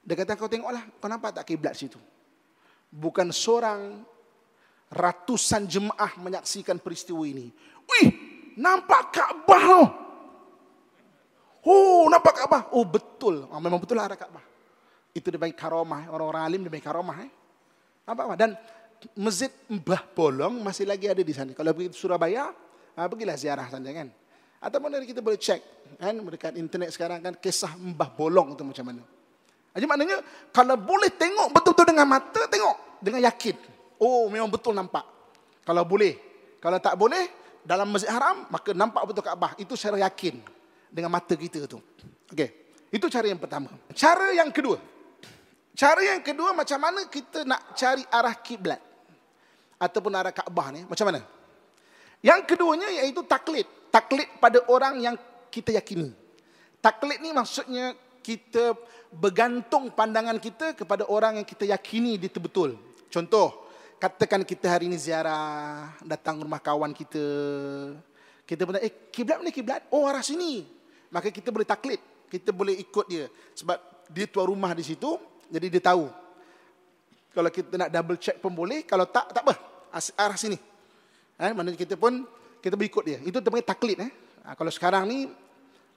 Dia 0.00 0.16
kata 0.16 0.34
kau 0.34 0.48
tengoklah, 0.48 0.82
kau 0.96 1.06
nampak 1.12 1.36
tak 1.36 1.44
kiblat 1.44 1.76
situ? 1.76 2.00
Bukan 2.88 3.30
seorang 3.30 4.02
ratusan 4.90 5.70
jemaah 5.70 6.18
menyaksikan 6.18 6.82
peristiwa 6.82 7.22
ini. 7.22 7.54
Wih, 7.86 8.08
nampak 8.58 9.14
Kaabah 9.14 9.62
tu. 9.62 9.82
Oh, 11.70 12.10
nampak 12.10 12.34
Kaabah. 12.42 12.62
Oh, 12.74 12.82
betul. 12.82 13.46
Oh, 13.46 13.60
memang 13.62 13.78
betul 13.78 13.96
lah 13.96 14.10
ada 14.10 14.18
Kaabah. 14.18 14.42
Itu 15.14 15.30
dia 15.30 15.38
bagi 15.38 15.54
karomah. 15.54 16.10
Orang-orang 16.10 16.42
alim 16.42 16.60
dia 16.66 16.72
bagi 16.72 16.86
karomah. 16.86 17.16
Eh? 17.22 17.30
Apa 18.06 18.26
apa 18.26 18.34
dan 18.34 18.58
masjid 19.14 19.50
Mbah 19.70 20.02
Bolong 20.14 20.62
masih 20.62 20.86
lagi 20.86 21.06
ada 21.06 21.22
di 21.22 21.34
sana. 21.34 21.54
Kalau 21.54 21.70
pergi 21.74 21.94
Surabaya, 21.94 22.50
ah, 22.94 23.06
pergilah 23.06 23.38
ziarah 23.38 23.66
sana 23.70 23.90
kan. 23.90 24.08
Ataupun 24.60 24.92
dari 24.92 25.08
kita 25.08 25.24
boleh 25.24 25.40
cek 25.40 25.60
kan 25.96 26.14
dekat 26.20 26.54
internet 26.60 26.92
sekarang 26.92 27.18
kan 27.24 27.34
kisah 27.38 27.74
Mbah 27.74 28.12
Bolong 28.14 28.54
itu 28.54 28.62
macam 28.62 28.84
mana. 28.92 29.02
Jadi 29.70 29.86
maknanya 29.86 30.18
kalau 30.50 30.74
boleh 30.74 31.10
tengok 31.14 31.54
betul-betul 31.54 31.86
dengan 31.94 32.06
mata, 32.06 32.42
tengok 32.50 33.00
dengan 33.00 33.20
yakin. 33.30 33.56
Oh, 34.00 34.32
memang 34.32 34.48
betul 34.48 34.72
nampak. 34.72 35.04
Kalau 35.60 35.84
boleh. 35.84 36.16
Kalau 36.56 36.80
tak 36.80 36.96
boleh, 36.96 37.28
dalam 37.60 37.92
Masjid 37.92 38.08
Haram, 38.08 38.48
maka 38.48 38.72
nampak 38.72 39.04
betul 39.04 39.24
Kaabah. 39.24 39.52
Itu 39.60 39.76
secara 39.76 40.00
yakin 40.08 40.40
dengan 40.88 41.12
mata 41.12 41.36
kita 41.36 41.68
tu. 41.68 41.78
Okey. 42.32 42.48
Itu 42.90 43.06
cara 43.06 43.28
yang 43.28 43.38
pertama. 43.38 43.70
Cara 43.92 44.32
yang 44.34 44.48
kedua. 44.50 44.80
Cara 45.76 46.02
yang 46.02 46.20
kedua 46.20 46.50
macam 46.50 46.80
mana 46.82 47.06
kita 47.06 47.46
nak 47.46 47.78
cari 47.78 48.02
arah 48.10 48.34
kiblat 48.42 48.80
ataupun 49.78 50.12
arah 50.12 50.34
Kaabah 50.34 50.66
ni 50.74 50.80
macam 50.84 51.06
mana? 51.08 51.20
Yang 52.20 52.40
keduanya 52.50 52.88
iaitu 52.90 53.22
taklid. 53.24 53.64
Taklid 53.88 54.28
pada 54.42 54.60
orang 54.68 54.98
yang 55.00 55.16
kita 55.48 55.72
yakini. 55.72 56.12
Taklid 56.82 57.22
ni 57.22 57.30
maksudnya 57.32 57.94
kita 58.20 58.76
bergantung 59.10 59.90
pandangan 59.90 60.36
kita 60.38 60.76
kepada 60.76 61.08
orang 61.08 61.40
yang 61.40 61.46
kita 61.46 61.64
yakini 61.64 62.18
dia 62.20 62.30
betul. 62.36 62.76
Contoh, 63.10 63.69
katakan 64.00 64.40
kita 64.48 64.64
hari 64.64 64.88
ini 64.88 64.96
ziarah, 64.96 65.92
datang 66.00 66.40
rumah 66.40 66.56
kawan 66.56 66.96
kita. 66.96 67.20
Kita 68.48 68.64
pun 68.64 68.80
eh 68.80 69.12
kiblat 69.12 69.44
ni 69.44 69.52
kiblat. 69.52 69.84
Oh 69.92 70.08
arah 70.08 70.24
sini. 70.24 70.64
Maka 71.12 71.28
kita 71.28 71.52
boleh 71.52 71.68
taklid. 71.68 72.00
Kita 72.32 72.50
boleh 72.50 72.80
ikut 72.80 73.06
dia. 73.06 73.28
Sebab 73.52 74.08
dia 74.08 74.24
tuan 74.24 74.48
rumah 74.48 74.72
di 74.72 74.82
situ, 74.82 75.20
jadi 75.52 75.68
dia 75.68 75.82
tahu. 75.92 76.08
Kalau 77.30 77.50
kita 77.52 77.76
nak 77.76 77.90
double 77.92 78.18
check 78.18 78.40
pun 78.40 78.50
boleh. 78.56 78.88
Kalau 78.88 79.04
tak, 79.06 79.30
tak 79.36 79.44
apa. 79.44 79.54
Arah 80.18 80.38
sini. 80.40 80.56
Eh, 81.38 81.52
mana 81.52 81.70
kita 81.76 81.94
pun, 81.94 82.24
kita 82.58 82.74
berikut 82.74 83.04
dia. 83.06 83.18
Itu 83.22 83.38
terpanggil 83.38 83.68
taklid. 83.68 83.98
Eh. 84.02 84.10
Ha, 84.48 84.56
kalau 84.58 84.72
sekarang 84.72 85.06
ni, 85.06 85.30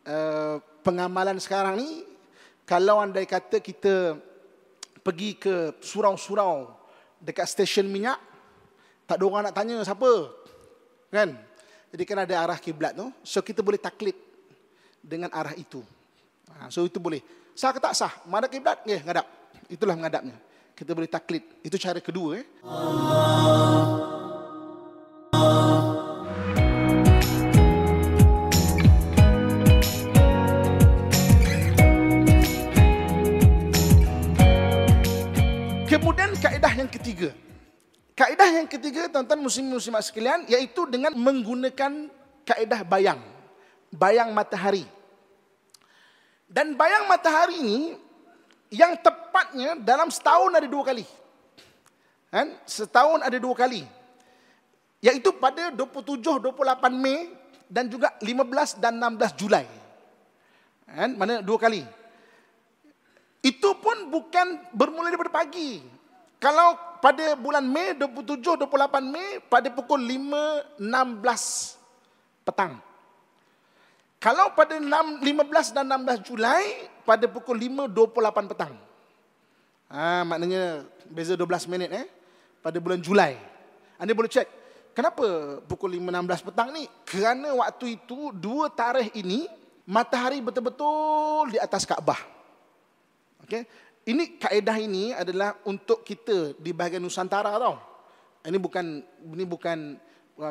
uh, 0.05 0.61
pengamalan 0.85 1.39
sekarang 1.41 1.79
ni, 1.79 2.05
kalau 2.69 3.01
andai 3.01 3.25
kata 3.25 3.63
kita 3.63 4.17
pergi 5.01 5.35
ke 5.41 5.55
surau-surau 5.81 6.82
dekat 7.23 7.47
stesen 7.47 7.87
minyak, 7.87 8.19
tak 9.07 9.15
ada 9.15 9.23
orang 9.23 9.43
nak 9.47 9.55
tanya 9.55 9.79
siapa. 9.79 10.11
Kan? 11.07 11.39
Jadi 11.95 12.03
kan 12.03 12.17
ada 12.27 12.35
arah 12.43 12.59
kiblat 12.59 12.91
tu. 12.91 13.07
So 13.23 13.39
kita 13.39 13.63
boleh 13.63 13.79
taklid 13.79 14.17
dengan 14.99 15.31
arah 15.31 15.55
itu. 15.55 15.79
Ha, 16.51 16.67
so 16.67 16.83
itu 16.83 16.99
boleh. 16.99 17.23
Sah 17.55 17.71
ke 17.71 17.79
tak 17.79 17.95
sah? 17.95 18.11
Mana 18.27 18.51
kiblat? 18.51 18.83
Ya, 18.83 18.99
ngadap. 18.99 19.29
Itulah 19.71 19.95
menghadapnya. 19.95 20.35
Kita 20.73 20.91
boleh 20.91 21.07
taklid. 21.07 21.45
Itu 21.61 21.77
cara 21.77 22.01
kedua. 22.01 22.41
Eh. 22.41 22.45
Kemudian 22.65 24.02
yang 36.83 36.91
ketiga. 36.91 37.29
Kaedah 38.13 38.49
yang 38.61 38.67
ketiga 38.69 39.09
tuan-tuan 39.09 39.41
muslim-muslimat 39.41 40.03
sekalian 40.05 40.45
iaitu 40.45 40.85
dengan 40.85 41.15
menggunakan 41.17 42.11
kaedah 42.45 42.81
bayang. 42.85 43.23
Bayang 43.89 44.35
matahari. 44.35 44.85
Dan 46.45 46.77
bayang 46.77 47.09
matahari 47.09 47.57
ini 47.57 47.79
yang 48.69 48.93
tepatnya 49.01 49.79
dalam 49.81 50.13
setahun 50.13 50.53
ada 50.53 50.67
dua 50.69 50.83
kali. 50.85 51.05
Kan? 52.29 52.53
Setahun 52.69 53.25
ada 53.25 53.37
dua 53.41 53.55
kali. 53.57 53.81
Iaitu 55.01 55.33
pada 55.41 55.73
27-28 55.73 56.53
Mei 56.93 57.33
dan 57.65 57.89
juga 57.89 58.13
15 58.21 58.77
dan 58.77 59.01
16 59.01 59.39
Julai. 59.41 59.65
Kan? 60.85 61.17
Mana 61.17 61.41
dua 61.41 61.57
kali. 61.57 61.81
Itu 63.41 63.75
pun 63.81 64.13
bukan 64.13 64.69
bermula 64.71 65.09
daripada 65.09 65.33
pagi. 65.33 65.92
Kalau 66.43 66.75
pada 66.99 67.39
bulan 67.39 67.63
Mei, 67.63 67.95
27-28 67.95 68.67
Mei, 69.07 69.39
pada 69.47 69.71
pukul 69.71 70.03
5.16 70.75 70.83
petang. 72.43 72.83
Kalau 74.19 74.51
pada 74.51 74.75
6, 74.75 75.23
15 75.23 75.71
dan 75.71 75.87
16 75.87 76.27
Julai, 76.27 76.91
pada 77.07 77.31
pukul 77.31 77.55
5.28 77.87 78.51
petang. 78.51 78.75
Ha, 79.87 80.27
maknanya 80.27 80.83
beza 81.07 81.39
12 81.39 81.71
minit 81.71 81.95
eh, 81.95 82.11
pada 82.59 82.75
bulan 82.75 82.99
Julai. 82.99 83.39
Anda 83.95 84.11
boleh 84.11 84.27
cek, 84.27 84.47
kenapa 84.91 85.63
pukul 85.63 85.95
5.16 85.95 86.43
petang 86.51 86.75
ni? 86.75 86.91
Kerana 87.07 87.55
waktu 87.55 88.03
itu, 88.03 88.35
dua 88.35 88.67
tarikh 88.67 89.15
ini, 89.15 89.47
matahari 89.87 90.43
betul-betul 90.43 91.55
di 91.55 91.59
atas 91.59 91.87
Kaabah. 91.87 92.19
Okay? 93.47 93.63
Ini 94.03 94.35
kaedah 94.35 94.77
ini 94.83 95.15
adalah 95.15 95.55
untuk 95.63 96.03
kita 96.03 96.59
di 96.59 96.75
bahagian 96.75 96.99
Nusantara 96.99 97.55
tau. 97.55 97.79
Ini 98.43 98.59
bukan 98.59 98.99
ini 99.31 99.45
bukan 99.47 99.95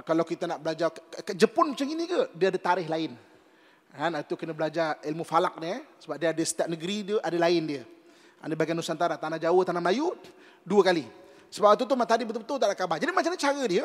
kalau 0.08 0.24
kita 0.24 0.48
nak 0.48 0.64
belajar 0.64 0.88
ke 0.94 1.36
Jepun 1.36 1.76
macam 1.76 1.84
ini 1.84 2.08
ke? 2.08 2.32
Dia 2.32 2.48
ada 2.48 2.56
tarikh 2.56 2.88
lain. 2.88 3.12
Kan 3.92 4.16
itu 4.16 4.34
kena 4.40 4.56
belajar 4.56 4.96
ilmu 5.04 5.20
falak 5.20 5.60
ni 5.60 5.68
eh. 5.68 5.84
sebab 6.00 6.16
dia 6.16 6.32
ada 6.32 6.40
setiap 6.40 6.64
negeri 6.64 7.12
dia 7.12 7.20
ada 7.20 7.36
lain 7.36 7.62
dia. 7.68 7.82
Ada 8.40 8.56
bagian 8.56 8.74
Nusantara, 8.80 9.20
tanah 9.20 9.36
Jawa, 9.36 9.60
tanah 9.68 9.84
Melayu 9.84 10.16
dua 10.64 10.80
kali. 10.80 11.04
Sebab 11.52 11.76
itu 11.76 11.84
tu 11.84 11.92
matahari 11.92 12.24
betul-betul 12.24 12.56
tak 12.56 12.72
ada 12.72 12.76
khabar. 12.80 12.96
Jadi 12.96 13.12
macam 13.12 13.36
mana 13.36 13.44
cara 13.44 13.62
dia? 13.68 13.84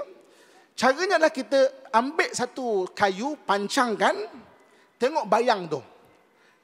Caranya 0.78 1.20
adalah 1.20 1.34
kita 1.34 1.60
ambil 1.92 2.30
satu 2.32 2.88
kayu, 2.96 3.36
pancangkan, 3.44 4.16
tengok 4.96 5.28
bayang 5.28 5.68
tu. 5.68 5.84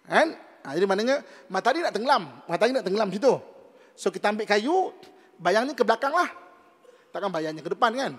Kan? 0.08 0.40
Ha, 0.64 0.80
jadi 0.80 0.88
maknanya 0.88 1.20
matahari 1.52 1.84
nak 1.84 1.92
tenggelam. 1.92 2.24
Matahari 2.48 2.72
nak 2.72 2.88
tenggelam 2.88 3.12
situ. 3.12 3.34
So 4.00 4.10
kita 4.10 4.32
ambil 4.32 4.48
kayu, 4.48 4.96
bayang 5.36 5.68
ni 5.68 5.76
ke 5.76 5.84
belakang 5.84 6.16
lah. 6.16 6.32
Takkan 7.12 7.30
bayangnya 7.30 7.62
ke 7.62 7.72
depan 7.76 7.92
kan? 7.94 8.14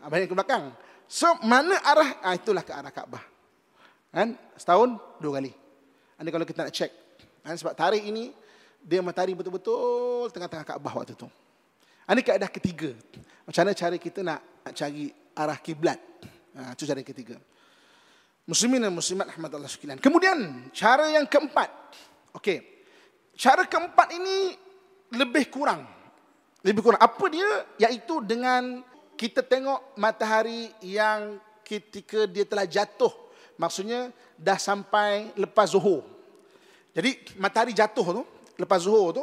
Ha, 0.00 0.12
bayang 0.12 0.28
ke 0.28 0.36
belakang. 0.36 0.76
So 1.08 1.26
mana 1.42 1.80
arah? 1.80 2.10
Ha, 2.22 2.36
itulah 2.36 2.62
ke 2.62 2.70
arah 2.70 2.92
Kaabah. 2.92 3.24
Kan? 4.12 4.36
Setahun 4.54 5.00
dua 5.18 5.40
kali. 5.40 5.50
Ini 6.20 6.28
kalau 6.28 6.44
kita 6.44 6.68
nak 6.68 6.72
cek. 6.76 6.92
Kan? 7.42 7.56
Sebab 7.56 7.72
tarikh 7.72 8.04
ini 8.04 8.30
dia 8.80 9.00
matahari 9.00 9.32
betul-betul 9.32 10.28
tengah-tengah 10.30 10.68
Kaabah 10.68 10.92
waktu 11.00 11.16
itu. 11.16 11.26
Ini 12.06 12.20
keadaan 12.20 12.52
ketiga. 12.52 12.90
Macam 13.48 13.60
mana 13.64 13.72
cara 13.72 13.96
kita 13.96 14.20
nak, 14.20 14.40
nak 14.68 14.74
cari 14.76 15.10
arah 15.34 15.58
kiblat? 15.58 15.98
Ha, 16.54 16.76
itu 16.76 16.84
cara 16.84 17.00
ketiga. 17.00 17.40
Muslimin 18.50 18.82
dan 18.82 18.90
muslimat 18.90 19.30
rahmatullah 19.30 19.70
sekalian. 19.70 20.02
Kemudian 20.02 20.66
cara 20.74 21.06
yang 21.06 21.22
keempat. 21.30 21.70
Okey. 22.34 22.58
Cara 23.38 23.62
keempat 23.62 24.10
ini 24.10 24.58
lebih 25.14 25.46
kurang. 25.54 25.86
Lebih 26.66 26.82
kurang 26.82 26.98
apa 26.98 27.24
dia? 27.30 27.46
Iaitu 27.78 28.26
dengan 28.26 28.82
kita 29.14 29.46
tengok 29.46 29.94
matahari 29.94 30.66
yang 30.82 31.38
ketika 31.62 32.26
dia 32.26 32.42
telah 32.42 32.66
jatuh. 32.66 33.14
Maksudnya 33.54 34.10
dah 34.34 34.58
sampai 34.58 35.30
lepas 35.38 35.70
zuhur. 35.70 36.02
Jadi 36.90 37.38
matahari 37.38 37.70
jatuh 37.70 38.02
tu, 38.02 38.22
lepas 38.58 38.82
zuhur 38.82 39.14
tu. 39.14 39.22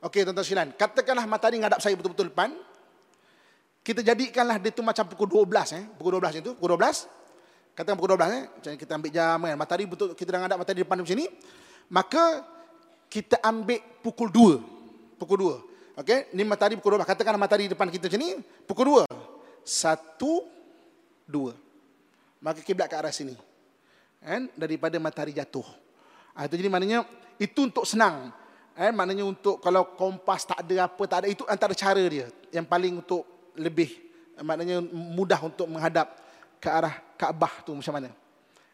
Okey 0.00 0.24
tuan-tuan 0.24 0.44
sekalian, 0.44 0.70
katakanlah 0.72 1.28
matahari 1.28 1.60
ngadap 1.60 1.84
saya 1.84 1.92
betul-betul 2.00 2.32
depan. 2.32 2.56
Kita 3.84 4.00
jadikanlah 4.00 4.56
dia 4.56 4.72
tu 4.72 4.80
macam 4.80 5.04
pukul 5.04 5.44
12 5.44 5.76
eh. 5.76 5.84
Pukul 6.00 6.16
12 6.16 6.40
itu, 6.40 6.50
pukul 6.56 6.80
12. 6.80 7.23
Katakan 7.74 7.98
pukul 7.98 8.14
12 8.14 8.30
eh. 8.30 8.44
Macam 8.46 8.70
kita 8.78 8.92
ambil 8.94 9.10
jam 9.10 9.38
kan. 9.42 9.56
Matahari 9.58 9.84
betul 9.84 10.14
kita 10.14 10.30
dah 10.30 10.40
ngadap 10.46 10.58
matahari 10.62 10.80
depan 10.86 10.96
macam 11.02 11.18
ni. 11.18 11.26
Maka 11.90 12.24
kita 13.10 13.36
ambil 13.42 13.82
pukul 14.02 14.30
2. 14.30 15.18
Pukul 15.18 15.38
2. 15.58 15.98
Okey, 16.02 16.34
ni 16.34 16.42
matahari 16.42 16.74
pukul 16.78 16.98
12. 16.98 17.06
Katakan 17.06 17.38
matahari 17.38 17.70
depan 17.70 17.86
kita 17.90 18.10
macam 18.10 18.20
ni, 18.22 18.30
pukul 18.66 19.06
2. 19.06 19.10
1 19.62 20.18
2. 21.30 21.54
Maka 22.42 22.58
kiblat 22.62 22.90
ke 22.90 22.94
arah 22.98 23.14
sini. 23.14 23.38
Kan? 24.18 24.50
Daripada 24.58 24.98
matahari 24.98 25.34
jatuh. 25.34 25.66
Ha, 26.34 26.50
itu 26.50 26.58
jadi 26.58 26.70
maknanya 26.70 27.06
itu 27.38 27.62
untuk 27.62 27.86
senang. 27.86 28.34
Eh, 28.74 28.90
maknanya 28.90 29.22
untuk 29.22 29.62
kalau 29.62 29.94
kompas 29.94 30.42
tak 30.42 30.66
ada 30.66 30.90
apa, 30.90 31.02
tak 31.06 31.18
ada. 31.22 31.26
Itu 31.30 31.46
antara 31.46 31.70
cara 31.78 32.02
dia. 32.02 32.26
Yang 32.50 32.66
paling 32.66 32.92
untuk 32.98 33.22
lebih 33.54 34.02
maknanya 34.42 34.82
mudah 34.90 35.38
untuk 35.46 35.70
menghadap 35.70 36.23
ke 36.64 36.72
arah 36.72 36.96
Kaabah 37.20 37.60
tu 37.60 37.76
macam 37.76 38.00
mana? 38.00 38.08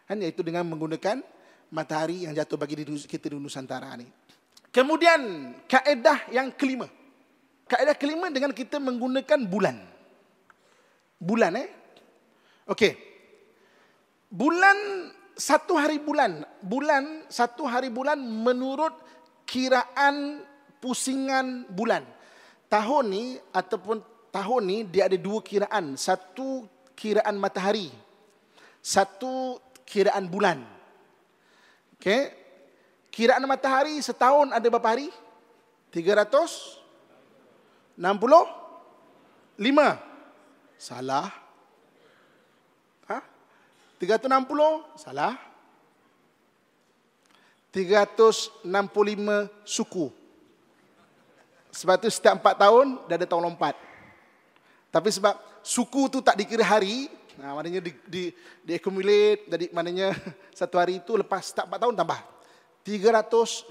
Kan 0.07 0.23
iaitu 0.23 0.47
dengan 0.47 0.63
menggunakan 0.63 1.19
matahari 1.75 2.31
yang 2.31 2.35
jatuh 2.39 2.55
bagi 2.55 2.79
kita 2.87 3.27
di 3.31 3.35
Nusantara 3.35 3.91
ni. 3.99 4.07
Kemudian 4.71 5.53
kaedah 5.67 6.31
yang 6.31 6.55
kelima. 6.55 6.87
Kaedah 7.67 7.95
kelima 7.99 8.31
dengan 8.31 8.55
kita 8.55 8.79
menggunakan 8.79 9.39
bulan. 9.47 9.77
Bulan 11.19 11.53
eh. 11.59 11.69
Okey. 12.71 12.95
Bulan 14.31 15.11
satu 15.35 15.75
hari 15.75 15.99
bulan, 15.99 16.47
bulan 16.63 17.27
satu 17.27 17.67
hari 17.67 17.91
bulan 17.91 18.19
menurut 18.19 18.95
kiraan 19.43 20.47
pusingan 20.79 21.67
bulan. 21.67 22.07
Tahun 22.71 23.05
ni 23.11 23.39
ataupun 23.51 23.99
tahun 24.31 24.63
ni 24.63 24.79
dia 24.87 25.11
ada 25.11 25.19
dua 25.19 25.43
kiraan. 25.43 25.99
Satu 25.99 26.67
kiraan 27.01 27.41
matahari. 27.41 27.89
Satu 28.85 29.57
kiraan 29.89 30.29
bulan. 30.29 30.61
Okey. 31.97 32.29
Kiraan 33.09 33.49
matahari 33.49 33.97
setahun 34.05 34.53
ada 34.53 34.69
berapa 34.69 34.93
hari? 34.93 35.09
365. 35.97 37.97
Salah. 40.77 41.33
Ha? 43.09 43.19
360? 43.99 45.01
Salah. 45.01 45.35
365 47.75 48.63
suku. 49.67 50.07
Sebab 51.71 52.03
tu 52.03 52.11
setiap 52.11 52.35
empat 52.39 52.59
tahun, 52.59 52.99
dah 53.07 53.15
ada 53.15 53.27
tahun 53.27 53.47
lompat. 53.47 53.79
Tapi 54.91 55.11
sebab 55.11 55.50
suku 55.63 56.09
tu 56.09 56.19
tak 56.25 56.37
dikira 56.37 56.65
hari, 56.65 57.09
nah, 57.37 57.57
maknanya 57.57 57.81
di, 57.85 57.93
di, 58.07 58.23
di 58.65 58.73
accumulate, 58.77 59.49
jadi 59.49 59.67
maknanya 59.73 60.13
satu 60.59 60.77
hari 60.81 61.01
itu 61.01 61.17
lepas 61.17 61.53
tak 61.53 61.69
4 61.69 61.83
tahun 61.83 61.95
tambah. 61.97 62.21
365 62.85 63.69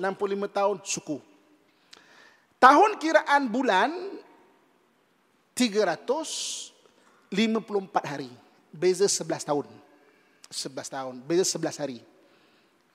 tahun 0.53 0.77
suku. 0.85 1.17
Tahun 2.59 2.91
kiraan 2.99 3.47
bulan 3.49 3.89
354 5.55 6.71
hari. 8.05 8.29
Beza 8.69 9.09
11 9.09 9.49
tahun. 9.49 9.65
11 10.51 10.95
tahun. 10.95 11.15
Beza 11.25 11.43
11 11.57 11.81
hari. 11.81 11.99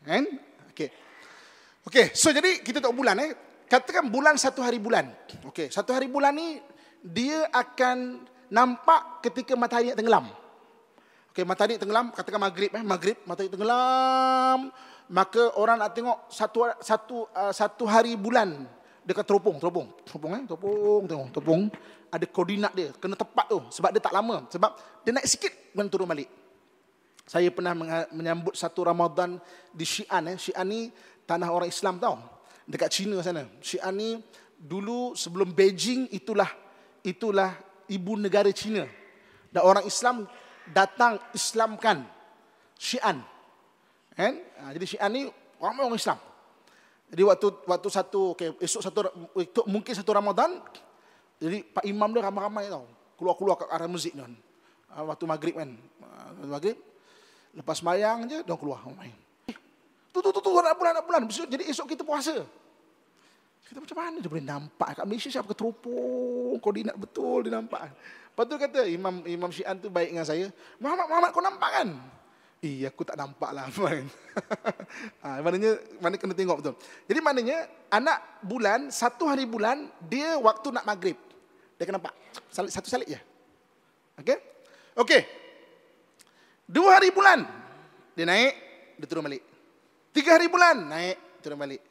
Kan? 0.05 0.25
Okey. 0.71 0.89
Okey, 1.85 2.07
so 2.17 2.33
jadi 2.33 2.65
kita 2.65 2.81
tengok 2.81 2.97
bulan 2.97 3.17
eh. 3.21 3.33
Katakan 3.65 4.09
bulan 4.09 4.37
satu 4.37 4.61
hari 4.61 4.77
bulan. 4.77 5.09
Okey, 5.49 5.73
satu 5.73 5.97
hari 5.97 6.07
bulan 6.09 6.37
ni 6.37 6.61
dia 7.05 7.49
akan 7.53 8.25
nampak 8.51 9.25
ketika 9.25 9.55
matahari 9.55 9.93
tenggelam. 9.95 10.29
Okey, 11.35 11.43
matahari 11.43 11.81
tenggelam, 11.81 12.15
katakan 12.15 12.39
maghrib 12.39 12.71
eh, 12.71 12.85
maghrib, 12.85 13.19
matahari 13.27 13.51
tenggelam, 13.51 14.71
maka 15.11 15.43
orang 15.59 15.83
nak 15.83 15.91
tengok 15.93 16.31
satu 16.31 16.71
satu 16.79 17.27
uh, 17.35 17.53
satu 17.53 17.85
hari 17.85 18.15
bulan 18.15 18.65
dekat 19.05 19.27
teropong, 19.27 19.61
teropong, 19.61 19.89
teropong 20.07 20.33
eh, 20.39 20.43
teropong, 20.49 21.03
tengok, 21.05 21.27
teropong 21.35 21.63
ada 22.09 22.25
koordinat 22.31 22.73
dia, 22.73 22.95
kena 22.97 23.19
tepat 23.19 23.51
tu 23.51 23.61
sebab 23.69 23.91
dia 23.91 24.01
tak 24.01 24.15
lama, 24.15 24.47
sebab 24.49 24.71
dia 25.03 25.11
naik 25.11 25.27
sikit 25.27 25.53
dan 25.75 25.91
turun 25.91 26.07
balik. 26.07 26.31
Saya 27.25 27.49
pernah 27.49 27.73
menyambut 28.13 28.53
satu 28.53 28.85
Ramadan 28.85 29.41
di 29.73 29.83
Xi'an 29.89 30.29
eh. 30.29 30.37
Xi'an 30.37 30.69
ni 30.69 30.93
tanah 31.25 31.49
orang 31.49 31.73
Islam 31.73 31.97
tau. 31.97 32.21
Dekat 32.69 32.93
China 32.93 33.17
sana. 33.25 33.49
Xi'an 33.65 33.97
ni 33.97 34.21
dulu 34.61 35.17
sebelum 35.17 35.57
Beijing 35.57 36.13
itulah 36.13 36.53
itulah 37.01 37.57
ibu 37.91 38.17
negara 38.19 38.49
Cina. 38.51 38.85
Dan 39.55 39.63
orang 39.63 39.85
Islam 39.87 40.27
datang 40.71 41.21
Islamkan 41.37 42.03
Syian. 42.79 43.23
Kan? 44.15 44.35
Ha, 44.61 44.73
jadi 44.75 44.87
Syian 44.87 45.11
ni 45.13 45.23
ramai 45.59 45.83
orang 45.87 45.99
Islam. 45.99 46.19
Jadi 47.11 47.23
waktu 47.23 47.47
waktu 47.69 47.89
satu 47.93 48.35
okay, 48.35 48.51
esok 48.59 48.83
satu 48.83 48.99
itu 49.39 49.61
mungkin 49.71 49.93
satu 49.95 50.11
Ramadan 50.11 50.59
jadi 51.39 51.61
Pak 51.67 51.85
Imam 51.87 52.11
dia 52.11 52.23
ramai-ramai 52.25 52.71
tau. 52.71 52.87
Keluar-keluar 53.21 53.57
ke 53.61 53.65
arah 53.71 53.87
masjid 53.87 54.15
kan. 54.15 54.33
Waktu 54.95 55.25
maghrib 55.27 55.55
kan. 55.55 55.71
Waktu 56.41 56.51
maghrib 56.51 56.77
lepas 57.55 57.79
mayang 57.87 58.27
je 58.27 58.43
dia 58.43 58.57
keluar 58.59 58.83
main. 58.99 59.15
Tu 60.11 60.19
tu 60.23 60.31
tu 60.31 60.41
tu 60.43 60.51
nak 60.51 60.75
bulan 60.79 60.93
nak 60.95 61.05
bulan. 61.07 61.21
Jadi 61.27 61.71
esok 61.71 61.95
kita 61.95 62.03
puasa. 62.03 62.43
Kita 63.65 63.81
macam 63.81 63.97
mana 63.97 64.17
dia 64.21 64.29
boleh 64.29 64.45
nampak 64.45 65.01
kat 65.01 65.05
Malaysia 65.09 65.33
siapa 65.33 65.49
ke 65.49 65.57
teropong, 65.57 66.61
koordinat 66.61 66.97
betul 67.01 67.49
dia 67.49 67.53
nampak. 67.57 67.89
Lepas 67.97 68.45
tu 68.45 68.55
kata 68.61 68.81
Imam 68.85 69.25
Imam 69.25 69.49
Syian 69.49 69.81
tu 69.81 69.89
baik 69.89 70.13
dengan 70.13 70.27
saya. 70.29 70.53
Muhammad 70.77 71.07
Muhammad 71.09 71.31
kau 71.33 71.41
nampak 71.41 71.71
kan? 71.73 71.89
Eh 72.61 72.85
aku 72.85 73.09
tak 73.09 73.17
nampak 73.17 73.51
lah. 73.57 73.69
ha, 75.25 75.41
maknanya 75.41 75.81
mana 76.01 76.17
kena 76.21 76.37
tengok 76.37 76.61
betul. 76.61 76.75
Jadi 77.09 77.21
maknanya 77.25 77.69
anak 77.89 78.45
bulan 78.45 78.93
satu 78.93 79.29
hari 79.29 79.49
bulan 79.49 79.89
dia 80.09 80.37
waktu 80.37 80.69
nak 80.69 80.85
maghrib. 80.85 81.17
Dia 81.81 81.85
kena 81.89 82.01
nampak. 82.01 82.13
Salib, 82.53 82.73
satu 82.73 82.89
salib 82.89 83.09
je. 83.09 83.21
Okey? 84.21 84.39
Okey. 84.97 85.23
Dua 86.65 86.97
hari 86.97 87.13
bulan 87.13 87.45
dia 88.17 88.25
naik, 88.29 88.55
dia 89.01 89.07
turun 89.09 89.25
balik. 89.25 89.43
Tiga 90.15 90.37
hari 90.37 90.49
bulan 90.49 90.89
naik, 90.89 91.17
turun 91.45 91.61
balik. 91.61 91.83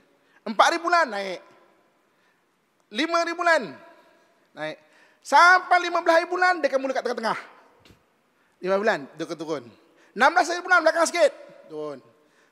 Empat 0.44 0.66
hari 0.74 0.80
bulan 0.82 1.06
naik, 1.08 1.53
lima 2.94 3.26
hari 3.26 3.34
bulan. 3.34 3.62
Naik. 4.54 4.78
Sampai 5.24 5.82
lima 5.82 6.00
belas 6.06 6.22
hari 6.22 6.28
bulan, 6.30 6.62
dia 6.62 6.70
akan 6.70 6.80
mula 6.84 6.94
kat 6.94 7.04
tengah-tengah. 7.04 7.40
Lima 8.62 8.76
bulan, 8.78 9.00
dia 9.18 9.24
akan 9.26 9.38
turun. 9.40 9.64
Enam 10.14 10.30
belas 10.30 10.48
hari 10.48 10.62
bulan, 10.62 10.80
belakang 10.86 11.08
sikit. 11.10 11.32
Turun. 11.68 11.98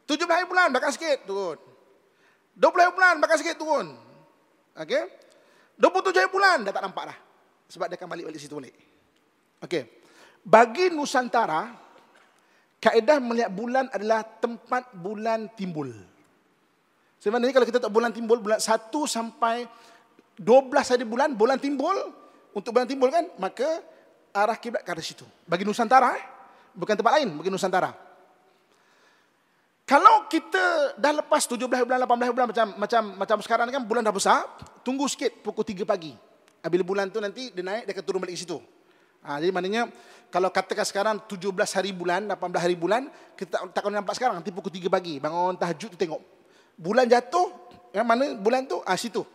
Tujuh 0.10 0.26
belas 0.26 0.38
hari 0.42 0.48
bulan, 0.50 0.68
belakang 0.74 0.94
sikit. 0.96 1.18
Turun. 1.30 1.58
Dua 2.52 2.70
puluh 2.74 2.84
hari 2.84 2.94
bulan, 2.96 3.14
belakang 3.22 3.40
sikit. 3.40 3.56
Turun. 3.60 3.88
Okey. 4.76 5.04
Dua 5.78 5.90
puluh 5.94 6.04
tujuh 6.10 6.20
hari 6.20 6.32
bulan, 6.32 6.64
dah 6.66 6.74
tak 6.74 6.84
nampak 6.84 7.04
dah. 7.14 7.18
Sebab 7.72 7.86
dia 7.88 7.96
akan 8.00 8.08
balik-balik 8.12 8.40
situ 8.42 8.56
balik. 8.58 8.76
Okey. 9.64 9.84
Bagi 10.42 10.90
Nusantara, 10.90 11.70
kaedah 12.82 13.22
melihat 13.22 13.52
bulan 13.54 13.86
adalah 13.94 14.26
tempat 14.26 14.90
bulan 14.96 15.54
timbul. 15.54 15.92
Sebenarnya 17.22 17.54
kalau 17.54 17.68
kita 17.70 17.78
tak 17.78 17.94
bulan 17.94 18.10
timbul, 18.10 18.42
bulan 18.42 18.58
satu 18.58 19.06
sampai 19.06 19.70
12 20.42 20.74
hari 20.74 21.06
bulan, 21.06 21.38
bulan 21.38 21.62
timbul, 21.62 21.94
untuk 22.58 22.74
bulan 22.74 22.90
timbul 22.90 23.14
kan, 23.14 23.30
maka 23.38 23.86
arah 24.34 24.58
kiblat 24.58 24.82
ke 24.82 24.90
arah 24.90 25.06
situ. 25.06 25.22
Bagi 25.46 25.62
Nusantara, 25.62 26.18
eh? 26.18 26.26
bukan 26.74 26.98
tempat 26.98 27.22
lain, 27.22 27.30
bagi 27.38 27.54
Nusantara. 27.54 27.94
Kalau 29.86 30.26
kita 30.26 30.98
dah 30.98 31.14
lepas 31.22 31.46
17 31.46 31.62
bulan, 31.62 32.00
18 32.02 32.34
bulan 32.34 32.48
macam 32.50 32.68
macam 32.80 33.02
macam 33.22 33.38
sekarang 33.44 33.68
kan 33.70 33.84
bulan 33.86 34.02
dah 34.02 34.16
besar, 34.16 34.50
tunggu 34.82 35.06
sikit 35.06 35.46
pukul 35.46 35.68
3 35.68 35.86
pagi. 35.86 36.16
Bila 36.62 36.84
bulan 36.86 37.06
tu 37.12 37.22
nanti 37.22 37.52
dia 37.54 37.62
naik, 37.62 37.84
dia 37.86 37.94
akan 38.00 38.04
turun 38.08 38.20
balik 38.24 38.40
ke 38.40 38.42
situ. 38.42 38.58
Ha, 39.22 39.38
jadi 39.38 39.54
maknanya 39.54 39.92
kalau 40.34 40.50
katakan 40.50 40.88
sekarang 40.88 41.16
17 41.28 41.54
hari 41.76 41.92
bulan, 41.94 42.26
18 42.26 42.40
hari 42.58 42.74
bulan, 42.80 43.12
kita 43.38 43.68
tak 43.70 43.84
akan 43.84 44.00
nampak 44.00 44.16
sekarang, 44.18 44.40
nanti 44.40 44.50
pukul 44.50 44.72
3 44.74 44.88
pagi. 44.88 45.20
Bangun 45.20 45.60
tahajud 45.60 45.94
tu 45.94 45.98
tengok. 46.00 46.22
Bulan 46.80 47.06
jatuh, 47.06 47.52
yang 47.92 48.08
mana 48.08 48.34
bulan 48.40 48.66
tu? 48.66 48.80
Ah 48.88 48.96
situ 48.96 49.28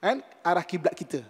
kan 0.00 0.22
arah 0.44 0.64
kiblat 0.64 0.94
kita. 0.96 1.20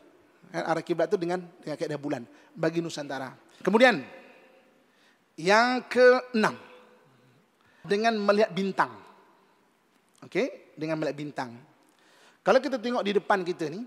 Kan 0.51 0.63
arah 0.63 0.83
kiblat 0.85 1.07
itu 1.11 1.19
dengan 1.19 1.41
dengan 1.63 1.77
keadaan 1.77 2.03
bulan 2.03 2.23
bagi 2.55 2.81
Nusantara. 2.81 3.35
Kemudian 3.61 4.01
yang 5.37 5.85
keenam 5.89 6.57
dengan 7.85 8.17
melihat 8.17 8.51
bintang. 8.53 8.93
Okey, 10.25 10.75
dengan 10.75 10.99
melihat 10.99 11.17
bintang. 11.17 11.51
Kalau 12.43 12.59
kita 12.63 12.79
tengok 12.79 13.03
di 13.05 13.13
depan 13.15 13.43
kita 13.47 13.71
ni, 13.71 13.85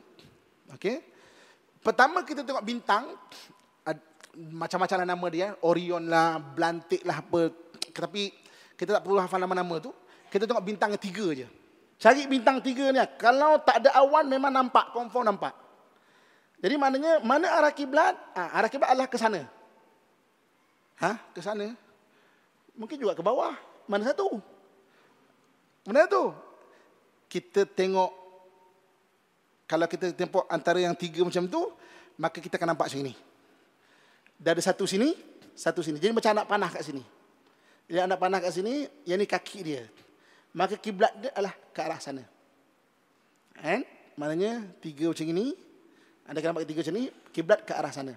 okey. 0.77 1.03
Pertama 1.79 2.27
kita 2.27 2.43
tengok 2.43 2.63
bintang, 2.63 3.15
macam-macam 4.35 4.97
lah 5.03 5.07
nama 5.07 5.27
dia, 5.31 5.47
Orion 5.65 6.05
lah, 6.05 6.37
Belantik 6.37 7.01
lah 7.03 7.19
apa. 7.19 7.49
Tapi 7.91 8.31
kita 8.77 8.99
tak 8.99 9.03
perlu 9.03 9.19
hafal 9.19 9.41
nama-nama 9.41 9.81
tu. 9.81 9.91
Kita 10.29 10.45
tengok 10.45 10.63
bintang 10.63 10.93
yang 10.93 11.01
tiga 11.01 11.25
je. 11.33 11.47
Cari 11.99 12.23
bintang 12.31 12.63
tiga 12.63 12.95
ni. 12.95 12.99
Kalau 13.19 13.59
tak 13.59 13.83
ada 13.83 13.91
awan 13.99 14.25
memang 14.31 14.49
nampak, 14.49 14.95
confirm 14.95 15.27
nampak. 15.27 15.51
Jadi 16.63 16.75
maknanya 16.79 17.19
mana 17.19 17.51
arah 17.59 17.75
kiblat? 17.75 18.15
Ah, 18.31 18.55
arah 18.55 18.71
kiblat 18.71 18.95
adalah 18.95 19.11
ke 19.11 19.19
sana. 19.19 19.43
Ha? 21.03 21.11
Ke 21.35 21.43
sana. 21.43 21.75
Mungkin 22.79 22.95
juga 22.95 23.19
ke 23.19 23.23
bawah. 23.23 23.51
Mana 23.83 24.07
satu? 24.07 24.39
Mana 25.83 26.07
satu? 26.07 26.31
Kita 27.27 27.67
tengok 27.67 28.19
kalau 29.69 29.85
kita 29.85 30.09
tengok 30.17 30.49
antara 30.49 30.81
yang 30.81 30.97
tiga 30.97 31.21
macam 31.21 31.45
tu, 31.45 31.61
maka 32.17 32.41
kita 32.41 32.57
akan 32.57 32.73
nampak 32.73 32.89
macam 32.89 33.05
ini. 33.05 33.13
Dah 34.33 34.57
ada 34.57 34.63
satu 34.65 34.89
sini, 34.89 35.13
satu 35.53 35.85
sini. 35.85 36.01
Jadi 36.01 36.09
macam 36.09 36.33
anak 36.33 36.47
panah 36.49 36.69
kat 36.73 36.81
sini. 36.89 37.05
Jadi 37.85 37.99
anak 38.01 38.17
panah 38.17 38.41
kat 38.41 38.49
sini, 38.49 38.89
yang 39.05 39.21
ni 39.21 39.29
kaki 39.29 39.59
dia. 39.61 39.85
Maka 40.53 40.75
kiblat 40.81 41.13
dia 41.21 41.29
adalah 41.33 41.53
ke 41.53 41.79
arah 41.81 41.99
sana. 42.01 42.23
Kan? 43.59 43.85
Maknanya 44.17 44.65
tiga 44.81 45.13
macam 45.13 45.27
ini. 45.29 45.53
Anda 46.25 46.37
akan 46.41 46.49
nampak 46.53 46.65
tiga 46.69 46.79
macam 46.85 46.95
ini, 46.97 47.05
kiblat 47.33 47.59
ke 47.65 47.73
arah 47.73 47.93
sana. 47.93 48.13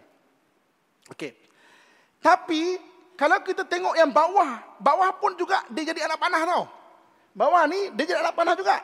Okey. 1.12 1.33
Tapi 2.23 2.79
kalau 3.18 3.38
kita 3.45 3.64
tengok 3.68 3.95
yang 3.99 4.09
bawah, 4.12 4.79
bawah 4.81 5.11
pun 5.16 5.37
juga 5.37 5.64
dia 5.68 5.92
jadi 5.92 6.09
anak 6.09 6.18
panah 6.21 6.42
tau. 6.45 6.64
Bawah 7.33 7.64
ni 7.68 7.92
dia 7.97 8.05
jadi 8.14 8.21
anak 8.21 8.37
panah 8.37 8.55
juga. 8.57 8.81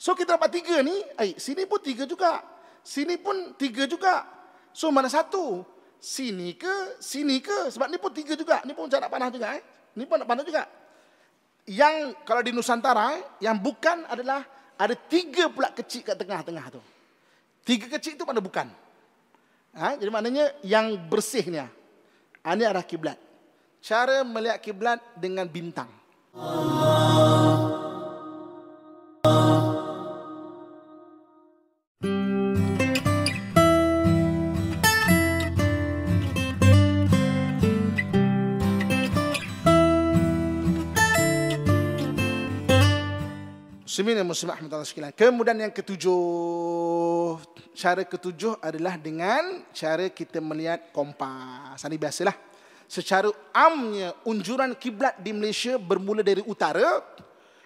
So 0.00 0.16
kita 0.16 0.40
dapat 0.40 0.48
tiga 0.48 0.80
ni, 0.80 1.04
eh, 1.20 1.36
sini 1.36 1.68
pun 1.68 1.80
tiga 1.84 2.08
juga. 2.08 2.40
Sini 2.80 3.20
pun 3.20 3.52
tiga 3.60 3.84
juga. 3.84 4.24
So 4.72 4.88
mana 4.88 5.12
satu? 5.12 5.64
Sini 6.00 6.56
ke, 6.56 6.96
sini 6.96 7.44
ke? 7.44 7.68
Sebab 7.68 7.92
ni 7.92 8.00
pun 8.00 8.08
tiga 8.08 8.32
juga. 8.32 8.64
Ni 8.64 8.72
pun 8.72 8.88
anak 8.88 9.12
panah 9.12 9.28
juga. 9.28 9.52
Eh. 9.52 9.62
Ni 9.92 10.08
pun 10.08 10.16
anak 10.16 10.28
panah 10.28 10.44
juga. 10.48 10.64
Yang 11.70 12.18
kalau 12.26 12.42
di 12.42 12.50
Nusantara, 12.50 13.14
yang 13.38 13.54
bukan 13.54 14.02
adalah 14.10 14.42
ada 14.74 14.98
tiga 14.98 15.46
pula 15.46 15.70
kecil 15.70 16.02
kat 16.02 16.18
tengah-tengah 16.18 16.66
tu. 16.74 16.82
Tiga 17.62 17.86
kecil 17.86 18.18
itu 18.18 18.26
mana 18.26 18.42
bukan. 18.42 18.66
Ha? 19.78 19.94
Jadi 19.94 20.10
maknanya 20.10 20.50
yang 20.66 20.98
bersih 20.98 21.46
ni. 21.46 21.62
Ha, 21.62 21.68
ini 22.58 22.66
arah 22.66 22.82
kiblat. 22.82 23.14
Cara 23.78 24.26
melihat 24.26 24.58
kiblat 24.58 24.98
dengan 25.14 25.46
bintang. 25.46 25.86
Muslimin 43.90 44.22
muslimat 44.22 44.54
rahmatullah 44.54 44.86
sekalian. 44.86 45.10
Kemudian 45.10 45.66
yang 45.66 45.74
ketujuh, 45.74 46.14
cara 47.74 48.06
ketujuh 48.06 48.54
adalah 48.62 48.94
dengan 48.94 49.66
cara 49.74 50.06
kita 50.06 50.38
melihat 50.38 50.94
kompas. 50.94 51.82
Ini 51.82 51.98
biasalah. 51.98 52.38
Secara 52.86 53.34
amnya 53.50 54.14
unjuran 54.22 54.78
kiblat 54.78 55.18
di 55.18 55.34
Malaysia 55.34 55.74
bermula 55.74 56.22
dari 56.22 56.38
utara, 56.46 57.02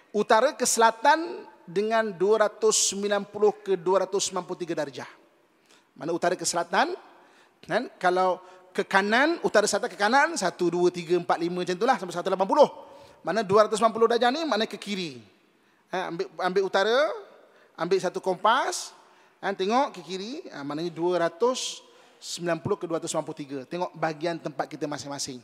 utara 0.09 0.49
ke 0.57 0.65
selatan 0.65 1.45
dengan 1.61 2.09
290 2.09 3.61
ke 3.61 3.77
293 3.77 4.73
darjah. 4.73 5.09
Mana 5.93 6.09
utara 6.09 6.33
ke 6.33 6.41
selatan? 6.41 6.97
Kan? 7.69 7.85
Kalau 8.01 8.41
ke 8.73 8.81
kanan, 8.81 9.37
utara 9.45 9.69
selatan 9.69 9.93
ke 9.93 9.97
kanan, 10.01 10.33
1, 10.33 10.41
2, 10.41 10.89
3, 10.89 11.21
4, 11.21 11.21
5 11.21 11.53
macam 11.53 11.75
itulah 11.77 12.01
sampai 12.01 12.17
180. 12.17 13.21
Mana 13.21 13.45
290 13.45 14.09
darjah 14.09 14.33
ni, 14.33 14.41
mana 14.41 14.65
ke 14.65 14.81
kiri. 14.81 15.34
Ha, 15.93 16.09
ambil, 16.09 16.25
ambil 16.41 16.61
utara, 16.65 16.97
ambil 17.77 17.97
satu 18.01 18.17
kompas, 18.23 18.93
ha, 19.41 19.53
tengok 19.53 19.95
ke 19.95 20.01
kiri, 20.01 20.33
ha, 20.49 20.65
maknanya 20.65 20.91
290 20.93 22.81
ke 22.81 22.85
293. 22.89 23.69
Tengok 23.69 23.91
bahagian 23.93 24.41
tempat 24.41 24.65
kita 24.65 24.89
masing-masing. 24.89 25.39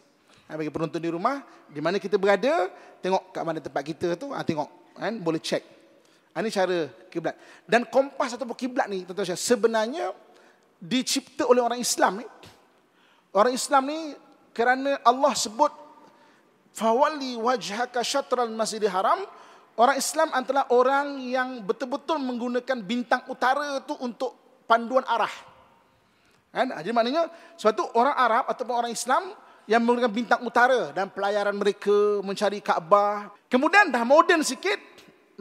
Ha, 0.49 0.57
bagi 0.57 0.71
penonton 0.73 0.99
di 0.99 1.09
rumah, 1.13 1.45
di 1.69 1.79
mana 1.79 2.01
kita 2.01 2.17
berada, 2.17 2.67
tengok 2.99 3.31
kat 3.31 3.43
mana 3.45 3.59
tempat 3.61 3.83
kita 3.85 4.07
tu, 4.17 4.33
ha, 4.33 4.41
tengok. 4.41 4.69
Kan, 4.97 5.21
boleh 5.21 5.39
cek. 5.39 5.63
Ha, 6.33 6.41
ini 6.41 6.49
cara 6.49 6.89
kiblat. 7.11 7.35
Dan 7.67 7.85
kompas 7.87 8.33
ataupun 8.35 8.55
kiblat 8.55 8.87
ni, 8.87 9.03
tuan-tuan 9.03 9.35
sebenarnya 9.35 10.15
dicipta 10.81 11.45
oleh 11.45 11.61
orang 11.61 11.77
Islam 11.77 12.25
ni. 12.25 12.27
Orang 13.31 13.53
Islam 13.53 13.87
ni 13.87 13.99
kerana 14.51 14.99
Allah 15.07 15.31
sebut 15.37 15.71
fawali 16.75 17.39
wajhaka 17.39 18.03
syatral 18.03 18.51
masjidil 18.51 18.91
haram 18.91 19.23
Orang 19.81 19.97
Islam 19.97 20.29
adalah 20.29 20.69
orang 20.69 21.17
yang 21.25 21.65
betul-betul 21.65 22.21
menggunakan 22.21 22.85
bintang 22.85 23.25
utara 23.25 23.81
itu 23.81 23.97
untuk 23.97 24.61
panduan 24.69 25.01
arah. 25.09 25.33
Kan? 26.53 26.69
Jadi 26.85 26.93
maknanya 26.93 27.25
sebab 27.57 27.73
itu 27.73 27.85
orang 27.97 28.13
Arab 28.13 28.45
ataupun 28.45 28.75
orang 28.77 28.93
Islam 28.93 29.33
yang 29.65 29.81
menggunakan 29.81 30.13
bintang 30.13 30.45
utara 30.45 30.93
dan 30.93 31.09
pelayaran 31.09 31.57
mereka 31.57 32.21
mencari 32.21 32.61
Kaabah. 32.61 33.33
Kemudian 33.49 33.89
dah 33.89 34.05
moden 34.05 34.45
sikit, 34.45 34.77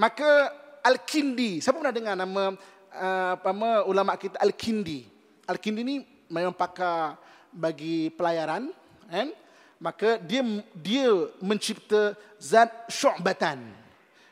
maka 0.01 0.49
Al-Kindi. 0.89 1.61
Siapa 1.61 1.77
pernah 1.77 1.93
dengar 1.93 2.17
nama 2.17 2.57
uh, 2.97 3.33
apa 3.37 3.85
ulama 3.85 4.17
kita 4.17 4.41
Al-Kindi? 4.41 5.05
Al-Kindi 5.53 5.81
ni 5.85 6.01
memang 6.33 6.57
pakar 6.57 7.21
bagi 7.53 8.09
pelayaran, 8.17 8.73
kan? 9.05 9.37
Maka 9.77 10.17
dia 10.17 10.41
dia 10.73 11.13
mencipta 11.45 12.17
zat 12.41 12.89
syu'batan 12.89 13.81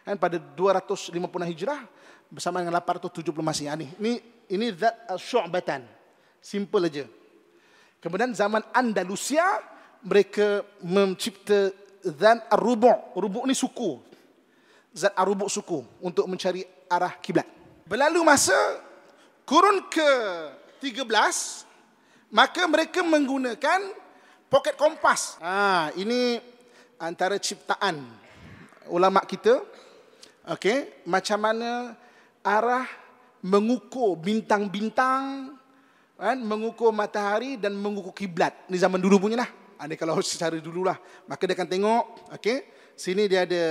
kan 0.08 0.16
pada 0.16 0.40
250 0.40 1.12
Hijrah 1.52 1.84
bersama 2.32 2.64
dengan 2.64 2.80
870 2.80 3.28
Masih. 3.44 3.68
Ini 3.68 3.86
ini 4.00 4.12
ini 4.48 4.66
zat 4.72 4.96
syu'batan. 5.20 5.84
Simple 6.40 6.88
aja. 6.88 7.04
Kemudian 8.00 8.32
zaman 8.32 8.64
Andalusia 8.72 9.44
mereka 10.00 10.64
mencipta 10.80 11.76
zat 12.00 12.48
ar-rubu'. 12.48 13.12
Rubu' 13.20 13.44
ni 13.44 13.52
suku. 13.52 14.00
Zat 14.96 15.12
ar-rubu' 15.12 15.52
suku 15.52 15.84
untuk 16.00 16.24
mencari 16.24 16.64
arah 16.88 17.12
kiblat. 17.20 17.44
Berlalu 17.84 18.24
masa 18.24 18.56
kurun 19.44 19.92
ke 19.92 20.08
13 20.80 21.04
maka 22.32 22.64
mereka 22.64 23.04
menggunakan 23.04 23.80
poket 24.48 24.72
kompas. 24.80 25.36
Ha, 25.44 25.92
ini 26.00 26.40
antara 26.96 27.36
ciptaan 27.36 28.00
ulama 28.88 29.20
kita 29.24 29.60
Okey, 30.48 31.04
macam 31.04 31.44
mana 31.44 31.92
arah 32.40 32.88
mengukur 33.44 34.16
bintang-bintang, 34.16 35.52
kan, 36.16 36.40
mengukur 36.40 36.88
matahari 36.88 37.60
dan 37.60 37.76
mengukur 37.76 38.16
kiblat. 38.16 38.56
Ini 38.64 38.80
zaman 38.80 38.96
dulu 38.96 39.28
punya 39.28 39.44
lah. 39.44 39.50
Ini 39.84 39.92
kalau 40.00 40.16
secara 40.24 40.56
dulu 40.56 40.88
lah. 40.88 40.96
Maka 41.28 41.44
dia 41.44 41.52
akan 41.52 41.68
tengok, 41.68 42.02
okey, 42.40 42.64
sini 42.96 43.28
dia 43.28 43.44
ada 43.44 43.62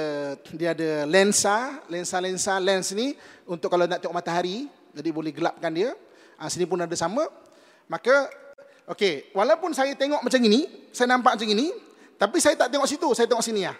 dia 0.54 0.78
ada 0.78 0.90
lensa, 1.10 1.82
lensa-lensa 1.90 2.62
lens 2.62 2.94
ni 2.94 3.18
untuk 3.50 3.74
kalau 3.74 3.90
nak 3.90 3.98
tengok 3.98 4.14
matahari, 4.14 4.70
jadi 4.94 5.10
boleh 5.10 5.34
gelapkan 5.34 5.74
dia. 5.74 5.98
Ha, 6.38 6.46
sini 6.46 6.70
pun 6.70 6.78
ada 6.78 6.94
sama. 6.94 7.26
Maka, 7.90 8.30
okey, 8.94 9.34
walaupun 9.34 9.74
saya 9.74 9.98
tengok 9.98 10.22
macam 10.22 10.42
ini, 10.46 10.94
saya 10.94 11.10
nampak 11.10 11.42
macam 11.42 11.50
ini, 11.50 11.74
tapi 12.22 12.38
saya 12.38 12.54
tak 12.54 12.70
tengok 12.70 12.86
situ, 12.86 13.10
saya 13.18 13.26
tengok 13.26 13.42
sini 13.42 13.66
ya. 13.66 13.74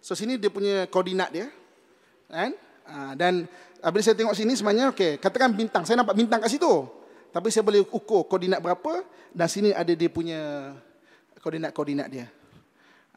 So 0.00 0.16
sini 0.16 0.40
dia 0.40 0.48
punya 0.48 0.88
koordinat 0.88 1.28
dia 1.28 1.52
kan? 2.32 2.56
Ha, 2.88 3.12
dan 3.12 3.44
apabila 3.78 4.00
saya 4.00 4.16
tengok 4.16 4.32
sini 4.32 4.56
sebenarnya 4.56 4.88
okey, 4.96 5.20
katakan 5.20 5.52
bintang, 5.52 5.84
saya 5.84 6.00
nampak 6.00 6.16
bintang 6.16 6.40
kat 6.40 6.48
situ. 6.48 6.88
Tapi 7.32 7.48
saya 7.52 7.64
boleh 7.64 7.84
ukur 7.84 8.24
koordinat 8.28 8.60
berapa 8.60 9.04
dan 9.32 9.48
sini 9.48 9.72
ada 9.72 9.92
dia 9.92 10.08
punya 10.08 10.72
koordinat-koordinat 11.40 12.08
dia. 12.08 12.26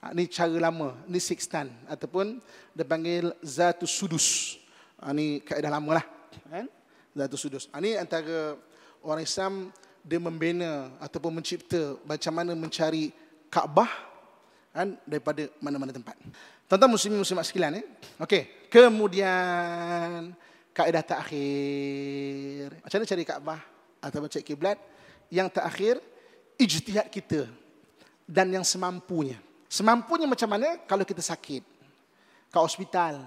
Ini 0.06 0.24
cara 0.30 0.70
lama, 0.70 0.94
ini 1.10 1.18
sextant 1.18 1.72
ataupun 1.90 2.38
dia 2.78 2.86
panggil 2.86 3.34
zatus 3.42 3.90
sudus. 3.90 4.60
Ini 5.02 5.42
kaedah 5.42 5.72
lama 5.74 5.98
lah. 5.98 6.06
Kan? 6.46 6.70
Zatus 7.16 7.40
sudus. 7.42 7.64
Ini 7.74 7.98
antara 7.98 8.54
orang 9.02 9.26
Islam 9.26 9.74
dia 10.06 10.22
membina 10.22 10.94
ataupun 11.02 11.42
mencipta 11.42 11.98
macam 12.06 12.34
mana 12.38 12.54
mencari 12.54 13.10
Kaabah 13.50 13.88
kan, 14.76 15.00
daripada 15.08 15.48
mana-mana 15.64 15.96
tempat. 15.96 16.14
Tuan-tuan 16.68 16.92
muslimin 16.92 17.24
muslimat 17.24 17.46
sekalian 17.48 17.80
eh. 17.80 17.86
Okey, 18.20 18.65
kemudian 18.76 20.36
kaedah 20.76 21.00
terakhir. 21.00 22.76
Macam 22.84 22.98
mana 23.00 23.08
cari 23.08 23.24
Kaabah 23.24 23.62
atau 24.04 24.28
cek 24.28 24.44
kiblat? 24.44 24.76
Yang 25.32 25.48
terakhir 25.56 25.96
ijtihad 26.60 27.08
kita 27.08 27.48
dan 28.28 28.52
yang 28.52 28.68
semampunya. 28.68 29.40
Semampunya 29.72 30.28
macam 30.28 30.52
mana 30.52 30.76
kalau 30.84 31.08
kita 31.08 31.24
sakit? 31.24 31.64
Ke 32.52 32.58
hospital. 32.60 33.24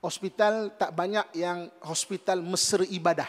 Hospital 0.00 0.72
tak 0.80 0.96
banyak 0.96 1.36
yang 1.36 1.68
hospital 1.84 2.40
mesra 2.40 2.88
ibadah. 2.88 3.28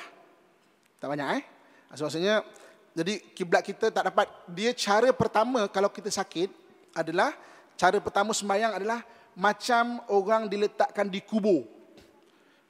Tak 1.03 1.07
banyak 1.11 1.27
eh? 1.39 1.43
Maksudnya 1.91 2.47
jadi 2.95 3.19
kiblat 3.35 3.63
kita 3.63 3.91
tak 3.91 4.07
dapat 4.07 4.27
dia 4.55 4.71
cara 4.71 5.11
pertama 5.11 5.67
kalau 5.67 5.91
kita 5.91 6.07
sakit 6.07 6.47
adalah 6.95 7.35
cara 7.75 7.99
pertama 7.99 8.31
sembahyang 8.31 8.79
adalah 8.79 9.03
macam 9.35 9.99
orang 10.07 10.47
diletakkan 10.47 11.11
di 11.11 11.19
kubur. 11.21 11.67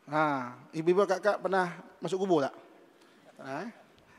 Ha, 0.05 0.53
ibu-ibu 0.73 1.05
kakak 1.05 1.41
pernah 1.41 1.81
masuk 1.97 2.25
kubur 2.25 2.45
tak? 2.45 2.53
Ha? 3.41 3.69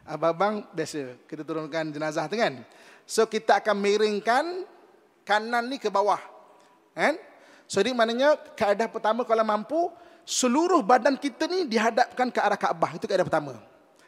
Abang-abang 0.07 0.67
biasa 0.71 1.19
kita 1.27 1.43
turunkan 1.43 1.91
jenazah 1.91 2.31
tu 2.31 2.39
kan. 2.39 2.63
So 3.07 3.27
kita 3.27 3.59
akan 3.63 3.79
miringkan 3.79 4.67
kanan 5.27 5.67
ni 5.67 5.79
ke 5.79 5.91
bawah. 5.91 6.19
Kan? 6.95 7.19
So 7.67 7.83
ini 7.83 7.91
maknanya 7.95 8.39
kaedah 8.55 8.87
pertama 8.87 9.27
kalau 9.27 9.43
mampu 9.43 9.91
seluruh 10.27 10.83
badan 10.83 11.19
kita 11.19 11.47
ni 11.47 11.67
dihadapkan 11.67 12.31
ke 12.31 12.39
arah 12.43 12.59
Kaabah. 12.59 12.99
Itu 12.99 13.07
kaedah 13.07 13.27
pertama. 13.27 13.59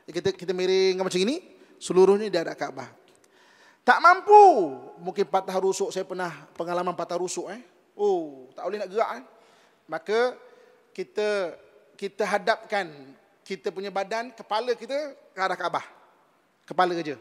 Kita 0.07 0.35
kita 0.35 0.51
miring 0.55 0.99
macam 0.99 1.21
ini, 1.23 1.43
seluruhnya 1.79 2.31
di 2.31 2.39
arah 2.39 2.59
Kaabah. 2.59 2.91
Tak 3.87 3.99
mampu. 4.03 4.43
Mungkin 5.03 5.27
patah 5.31 5.57
rusuk 5.63 5.95
saya 5.95 6.03
pernah 6.03 6.31
pengalaman 6.59 6.95
patah 6.95 7.19
rusuk 7.19 7.51
eh. 7.55 7.78
Oh, 7.99 8.47
tak 8.55 8.63
boleh 8.63 8.79
nak 8.79 8.91
gerak 8.95 9.11
eh. 9.19 9.25
Maka 9.91 10.19
kita 10.95 11.59
kita 11.99 12.23
hadapkan 12.23 12.87
kita 13.43 13.75
punya 13.75 13.91
badan, 13.91 14.31
kepala 14.31 14.77
kita 14.79 15.19
ke 15.35 15.41
arah 15.41 15.59
Kaabah. 15.59 15.83
Kepala 16.63 16.95
saja. 16.95 17.19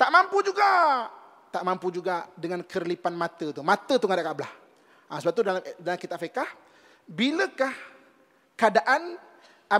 Tak 0.00 0.08
mampu 0.08 0.40
juga. 0.40 0.70
Tak 1.50 1.66
mampu 1.66 1.90
juga 1.92 2.30
dengan 2.38 2.62
kerlipan 2.64 3.12
mata 3.12 3.50
tu. 3.52 3.60
Mata 3.60 3.98
tu 4.00 4.06
ada 4.08 4.24
Kaabah. 4.24 4.50
Ha, 5.10 5.18
sebab 5.18 5.32
tu 5.34 5.42
dalam, 5.42 5.60
dalam 5.82 5.98
kitab 5.98 6.22
fiqah, 6.22 6.46
bilakah 7.04 7.74
keadaan 8.54 9.18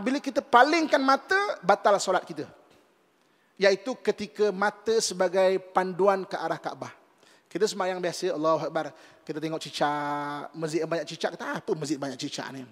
bila 0.03 0.18
kita 0.20 0.43
palingkan 0.43 1.01
mata, 1.01 1.57
batal 1.62 1.97
solat 2.03 2.26
kita. 2.26 2.45
Iaitu 3.57 3.97
ketika 4.03 4.51
mata 4.51 4.99
sebagai 4.99 5.62
panduan 5.72 6.26
ke 6.26 6.35
arah 6.35 6.59
Kaabah. 6.59 7.00
Kita 7.51 7.67
semayang 7.67 7.99
biasa, 7.99 8.31
Allah 8.31 8.63
Akbar. 8.63 8.95
Kita 9.27 9.43
tengok 9.43 9.59
cicak, 9.59 10.55
masjid 10.55 10.87
yang 10.87 10.91
banyak 10.91 11.07
cicak. 11.11 11.35
Kita 11.35 11.59
apa 11.59 11.73
masjid 11.75 11.99
banyak 11.99 12.15
cicak 12.15 12.47
ni? 12.55 12.63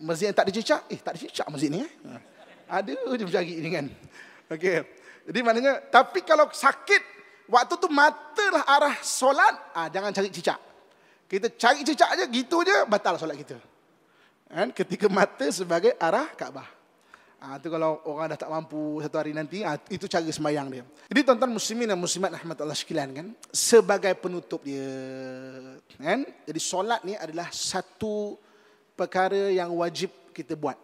masjid 0.00 0.30
yang 0.30 0.36
tak 0.36 0.44
ada 0.50 0.52
cicak, 0.54 0.80
eh 0.90 0.98
tak 0.98 1.12
ada 1.14 1.18
cicak 1.22 1.46
masjid 1.50 1.70
ni 1.70 1.78
eh. 1.86 1.92
Ada 2.66 2.92
je 2.92 3.24
mencari 3.24 3.54
ni 3.60 3.70
kan. 3.70 3.86
Okey. 4.50 4.78
Jadi 5.24 5.38
maknanya 5.44 5.80
tapi 5.92 6.24
kalau 6.24 6.48
sakit 6.50 7.02
waktu 7.46 7.74
tu 7.78 7.88
matalah 7.92 8.64
arah 8.66 8.96
solat, 9.04 9.54
ah 9.76 9.86
jangan 9.92 10.10
cari 10.10 10.32
cicak. 10.32 10.58
Kita 11.28 11.46
cari 11.54 11.80
cicak 11.86 12.08
aja 12.18 12.24
gitu 12.28 12.64
aja 12.64 12.84
batal 12.88 13.16
solat 13.20 13.38
kita. 13.38 13.56
Kan 14.50 14.70
ketika 14.74 15.06
mata 15.08 15.46
sebagai 15.50 15.94
arah 15.96 16.28
Kaabah. 16.34 16.68
Ah 17.44 17.60
tu 17.60 17.68
kalau 17.68 18.00
orang 18.08 18.32
dah 18.32 18.40
tak 18.40 18.48
mampu 18.48 19.04
satu 19.04 19.20
hari 19.20 19.36
nanti, 19.36 19.60
ah, 19.60 19.76
itu 19.92 20.08
cara 20.08 20.24
sembahyang 20.24 20.68
dia. 20.72 20.84
Jadi 21.12 21.20
tuan-tuan 21.28 21.52
muslimin 21.52 21.92
dan 21.92 22.00
muslimat 22.00 22.32
rahmat 22.32 22.56
Allah 22.56 22.72
sekalian 22.72 23.10
kan, 23.12 23.26
sebagai 23.52 24.16
penutup 24.16 24.64
dia 24.64 24.88
kan. 26.00 26.24
Jadi 26.24 26.60
solat 26.60 27.04
ni 27.04 27.12
adalah 27.12 27.52
satu 27.52 28.40
perkara 28.96 29.52
yang 29.52 29.76
wajib 29.76 30.08
kita 30.32 30.56
buat. 30.56 30.80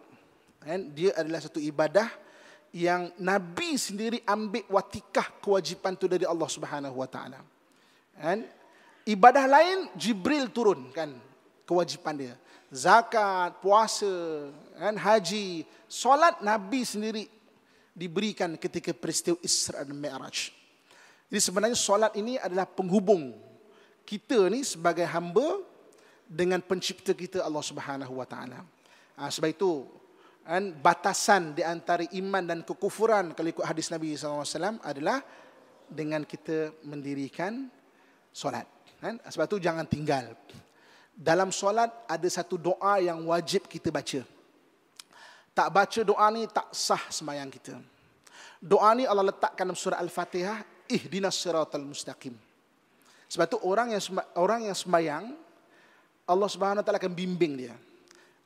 Kan? 0.61 0.93
Dia 0.93 1.17
adalah 1.17 1.41
satu 1.41 1.57
ibadah 1.57 2.05
yang 2.77 3.09
Nabi 3.17 3.73
sendiri 3.81 4.21
ambil 4.29 4.61
watikah 4.69 5.41
kewajipan 5.41 5.97
itu 5.97 6.05
dari 6.05 6.29
Allah 6.29 6.45
Subhanahu 6.45 7.01
Wa 7.01 7.09
Taala. 7.09 7.41
Kan? 8.21 8.45
Ibadah 9.09 9.49
lain 9.49 9.89
Jibril 9.97 10.53
turun 10.53 10.93
kan 10.93 11.09
kewajipan 11.65 12.13
dia. 12.21 12.35
Zakat, 12.71 13.59
puasa, 13.59 14.47
kan? 14.79 14.95
haji, 14.95 15.67
solat 15.91 16.39
Nabi 16.39 16.87
sendiri 16.87 17.27
diberikan 17.91 18.55
ketika 18.55 18.95
peristiwa 18.95 19.35
Isra 19.43 19.83
dan 19.83 19.99
Mi'raj. 19.99 20.55
Jadi 21.27 21.39
sebenarnya 21.43 21.75
solat 21.75 22.15
ini 22.15 22.39
adalah 22.39 22.63
penghubung 22.63 23.35
kita 24.07 24.47
ni 24.47 24.63
sebagai 24.63 25.03
hamba 25.03 25.59
dengan 26.23 26.63
pencipta 26.63 27.11
kita 27.11 27.43
Allah 27.43 27.63
Subhanahu 27.63 28.23
wa 28.23 28.27
taala. 28.27 28.63
Ha, 29.19 29.27
sebab 29.27 29.51
itu 29.51 29.83
kan 30.47 30.71
batasan 30.79 31.51
di 31.51 31.63
antara 31.67 32.07
iman 32.15 32.43
dan 32.43 32.59
kekufuran 32.63 33.35
kalau 33.35 33.51
ikut 33.51 33.67
hadis 33.67 33.91
Nabi 33.91 34.15
SAW 34.15 34.79
adalah 34.79 35.19
dengan 35.91 36.23
kita 36.23 36.71
mendirikan 36.87 37.67
solat. 38.31 38.63
Kan? 39.03 39.19
Sebab 39.27 39.45
itu 39.51 39.59
jangan 39.59 39.83
tinggal. 39.83 40.31
Dalam 41.21 41.53
solat 41.53 41.93
ada 42.09 42.25
satu 42.25 42.57
doa 42.57 42.97
yang 42.97 43.21
wajib 43.29 43.69
kita 43.69 43.93
baca. 43.93 44.25
Tak 45.53 45.67
baca 45.69 45.99
doa 46.01 46.25
ni 46.33 46.49
tak 46.49 46.73
sah 46.73 47.05
sembahyang 47.13 47.53
kita. 47.53 47.77
Doa 48.57 48.89
ni 48.97 49.05
Allah 49.05 49.29
letakkan 49.29 49.69
dalam 49.69 49.77
surah 49.77 50.01
Al-Fatihah, 50.01 50.65
ihdinas 50.89 51.37
siratal 51.37 51.85
mustaqim. 51.85 52.33
Sebab 53.29 53.45
tu 53.53 53.61
orang 53.61 53.93
yang 53.93 54.01
orang 54.33 54.65
yang 54.65 54.73
sembahyang 54.73 55.37
Allah 56.25 56.49
Subhanahu 56.49 56.81
Taala 56.81 56.97
akan 56.97 57.13
bimbing 57.13 57.53
dia. 57.53 57.77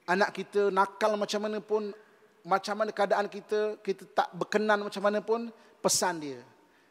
Anak 0.03 0.35
kita 0.35 0.67
nakal 0.67 1.15
macam 1.15 1.47
mana 1.47 1.63
pun, 1.63 1.95
macam 2.43 2.75
mana 2.75 2.91
keadaan 2.91 3.31
kita, 3.31 3.79
kita 3.79 4.03
tak 4.11 4.35
berkenan 4.35 4.83
macam 4.83 4.99
mana 4.99 5.23
pun, 5.23 5.47
pesan 5.79 6.19
dia. 6.19 6.43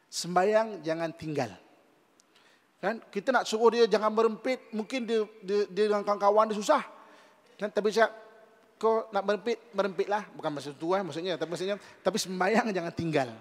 Sembayang 0.09 0.81
jangan 0.81 1.13
tinggal. 1.13 1.53
Kan? 2.85 3.01
Kita 3.09 3.33
nak 3.33 3.49
suruh 3.49 3.73
dia 3.73 3.89
jangan 3.89 4.13
berempit, 4.13 4.69
mungkin 4.77 5.09
dia, 5.09 5.25
dia, 5.41 5.65
dia 5.73 5.85
dengan 5.89 6.05
kawan-kawan 6.05 6.53
dia 6.53 6.61
susah. 6.61 6.85
Kan? 7.57 7.73
Tapi 7.73 7.89
saya 7.89 8.13
kau 8.77 9.09
nak 9.09 9.25
berempit, 9.25 9.57
berempitlah. 9.73 10.29
Bukan 10.37 10.53
maksud 10.53 10.77
tu, 10.77 10.93
eh, 10.93 11.01
maksudnya. 11.01 11.41
Tapi, 11.41 11.49
maksudnya, 11.49 11.81
tapi 12.05 12.21
sembayang 12.21 12.69
jangan 12.77 12.93
tinggal. 12.93 13.33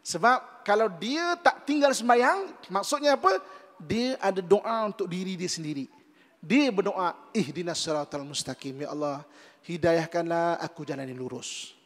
Sebab 0.00 0.64
kalau 0.64 0.88
dia 0.96 1.36
tak 1.44 1.68
tinggal 1.68 1.92
sembayang, 1.92 2.72
maksudnya 2.72 3.20
apa? 3.20 3.36
Dia 3.76 4.16
ada 4.16 4.40
doa 4.40 4.88
untuk 4.88 5.12
diri 5.12 5.36
dia 5.36 5.52
sendiri. 5.52 5.84
Dia 6.40 6.72
berdoa, 6.72 7.12
ihdinas 7.36 7.84
siratal 7.84 8.24
mustaqim. 8.24 8.80
Ya 8.80 8.96
Allah, 8.96 9.28
hidayahkanlah 9.68 10.56
aku 10.56 10.88
jalan 10.88 11.04
yang 11.04 11.20
lurus. 11.20 11.76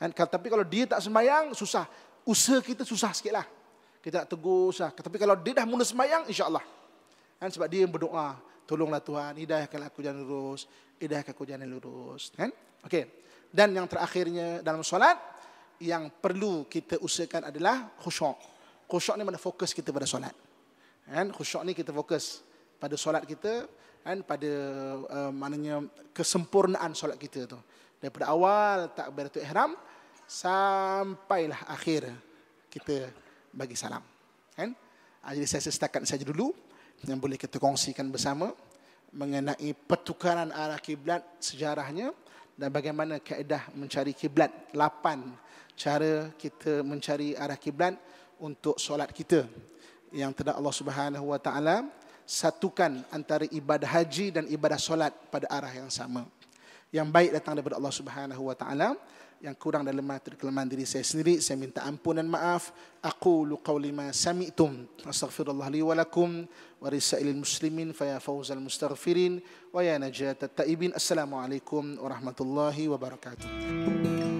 Kan? 0.00 0.16
Tapi 0.16 0.48
kalau 0.48 0.64
dia 0.64 0.88
tak 0.88 1.04
sembahyang, 1.04 1.52
susah. 1.52 1.84
Usaha 2.24 2.64
kita 2.64 2.88
susah 2.88 3.12
sikit 3.12 3.36
lah. 3.36 3.57
Kita 3.98 4.24
nak 4.24 4.28
tegur, 4.30 4.70
susah. 4.70 4.94
Tapi 4.94 5.16
kalau 5.18 5.34
dia 5.38 5.62
dah 5.62 5.66
mula 5.66 5.82
sembahyang, 5.82 6.30
insyaAllah. 6.30 6.64
Kan? 7.38 7.48
Sebab 7.50 7.66
dia 7.66 7.84
berdoa, 7.86 8.38
tolonglah 8.64 9.02
Tuhan, 9.02 9.38
hidayahkanlah 9.38 9.88
aku 9.90 10.00
jalan 10.02 10.22
lurus. 10.22 10.70
Hidayahkan 10.98 11.32
aku 11.34 11.44
jalan 11.46 11.66
lurus. 11.66 12.30
Kan? 12.34 12.50
Okay. 12.82 13.26
Dan 13.48 13.72
yang 13.72 13.88
terakhirnya 13.88 14.60
dalam 14.60 14.84
solat, 14.84 15.16
yang 15.78 16.10
perlu 16.10 16.66
kita 16.66 16.98
usahakan 16.98 17.54
adalah 17.54 17.94
khusyuk. 18.02 18.34
Khusyuk 18.90 19.14
ni 19.14 19.22
mana 19.22 19.38
fokus 19.38 19.70
kita 19.70 19.94
pada 19.94 20.06
solat. 20.06 20.34
Kan? 21.06 21.30
Khusyuk 21.30 21.62
ni 21.66 21.72
kita 21.74 21.94
fokus 21.94 22.42
pada 22.78 22.94
solat 22.94 23.26
kita 23.26 23.66
kan 24.06 24.22
pada 24.22 24.50
uh, 25.10 25.32
maknanya 25.34 25.84
kesempurnaan 26.14 26.94
solat 26.94 27.18
kita 27.18 27.44
tu 27.44 27.58
daripada 27.98 28.30
awal 28.30 28.88
tak 28.94 29.10
takbiratul 29.10 29.42
ihram 29.42 29.70
sampailah 30.24 31.66
akhir 31.66 32.08
kita 32.70 33.10
bagi 33.52 33.76
salam. 33.78 34.02
Kan? 34.54 34.74
Ah, 35.22 35.32
jadi 35.34 35.46
saya 35.46 35.68
setakat 35.68 36.04
saja 36.04 36.24
dulu. 36.24 36.54
Yang 37.06 37.18
boleh 37.22 37.38
kita 37.38 37.62
kongsikan 37.62 38.10
bersama 38.10 38.50
mengenai 39.14 39.72
pertukaran 39.72 40.50
arah 40.50 40.82
kiblat 40.82 41.22
sejarahnya 41.38 42.10
dan 42.58 42.68
bagaimana 42.74 43.22
kaedah 43.22 43.70
mencari 43.78 44.12
kiblat. 44.12 44.50
Lapan 44.74 45.30
cara 45.78 46.34
kita 46.34 46.82
mencari 46.82 47.38
arah 47.38 47.54
kiblat 47.54 47.94
untuk 48.42 48.76
solat 48.82 49.14
kita. 49.14 49.46
Yang 50.10 50.42
tidak 50.42 50.58
Allah 50.58 50.74
Subhanahu 50.74 51.26
wa 51.30 51.38
taala 51.38 51.86
satukan 52.28 53.06
antara 53.08 53.46
ibadah 53.48 53.88
haji 53.88 54.34
dan 54.34 54.44
ibadah 54.50 54.76
solat 54.76 55.14
pada 55.30 55.46
arah 55.48 55.70
yang 55.70 55.88
sama. 55.88 56.26
Yang 56.88 57.08
baik 57.12 57.30
datang 57.36 57.52
daripada 57.60 57.76
Allah 57.78 57.94
Subhanahu 57.94 58.42
wa 58.48 58.56
taala, 58.56 58.96
yang 59.38 59.54
kurang 59.54 59.86
dan 59.86 59.94
lemah 59.94 60.18
itu 60.18 60.34
kelemahan 60.34 60.66
diri 60.66 60.82
saya 60.82 61.06
sendiri. 61.06 61.38
Saya 61.38 61.58
minta 61.58 61.86
ampun 61.86 62.18
dan 62.18 62.26
maaf. 62.26 62.74
Aku 63.02 63.46
qawli 63.62 63.94
ma 63.94 64.10
sami'tum. 64.10 64.86
Astaghfirullah 65.06 65.70
li 65.70 65.82
wa 65.82 65.94
lakum 65.94 66.46
wa 66.82 66.88
risailil 66.90 67.38
muslimin 67.38 67.94
fa 67.94 68.06
ya 68.06 68.18
fawzal 68.18 68.58
mustaghfirin 68.58 69.38
wa 69.70 69.80
ya 69.82 69.98
najat 69.98 70.42
at-taibin. 70.42 70.90
Assalamualaikum 70.94 71.98
warahmatullahi 72.02 72.90
wabarakatuh. 72.90 74.37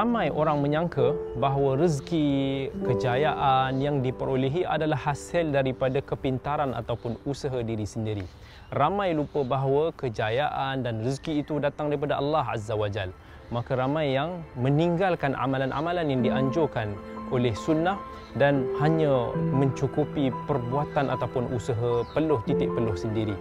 Ramai 0.00 0.32
orang 0.32 0.64
menyangka 0.64 1.12
bahawa 1.36 1.76
rezeki 1.76 2.24
kejayaan 2.88 3.84
yang 3.84 4.00
diperolehi 4.00 4.64
adalah 4.64 4.96
hasil 4.96 5.52
daripada 5.52 6.00
kepintaran 6.00 6.72
ataupun 6.72 7.20
usaha 7.28 7.60
diri 7.60 7.84
sendiri. 7.84 8.24
Ramai 8.72 9.12
lupa 9.12 9.44
bahawa 9.44 9.92
kejayaan 9.92 10.88
dan 10.88 11.04
rezeki 11.04 11.44
itu 11.44 11.60
datang 11.60 11.92
daripada 11.92 12.16
Allah 12.16 12.48
Azza 12.48 12.72
wa 12.72 12.88
Jal. 12.88 13.12
Maka 13.52 13.76
ramai 13.76 14.16
yang 14.16 14.40
meninggalkan 14.56 15.36
amalan-amalan 15.36 16.08
yang 16.08 16.24
dianjurkan 16.24 16.96
oleh 17.28 17.52
sunnah 17.52 18.00
dan 18.40 18.72
hanya 18.80 19.36
mencukupi 19.36 20.32
perbuatan 20.48 21.12
ataupun 21.12 21.52
usaha 21.52 22.08
peluh 22.16 22.40
titik 22.48 22.72
peluh 22.72 22.96
sendiri. 22.96 23.36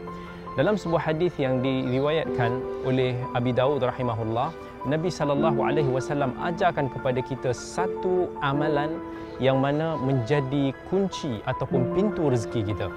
Dalam 0.60 0.76
sebuah 0.76 1.08
hadis 1.08 1.32
yang 1.40 1.64
diriwayatkan 1.64 2.84
oleh 2.84 3.16
Abi 3.32 3.56
Dawud 3.56 3.80
rahimahullah, 3.80 4.52
Nabi 4.88 5.12
sallallahu 5.12 5.60
alaihi 5.60 5.92
wasallam 5.92 6.32
ajarkan 6.40 6.88
kepada 6.88 7.20
kita 7.20 7.52
satu 7.52 8.32
amalan 8.40 8.96
yang 9.44 9.60
mana 9.60 10.00
menjadi 10.00 10.72
kunci 10.88 11.44
ataupun 11.44 11.96
pintu 11.96 12.32
rezeki 12.32 12.76
kita. 12.76 12.88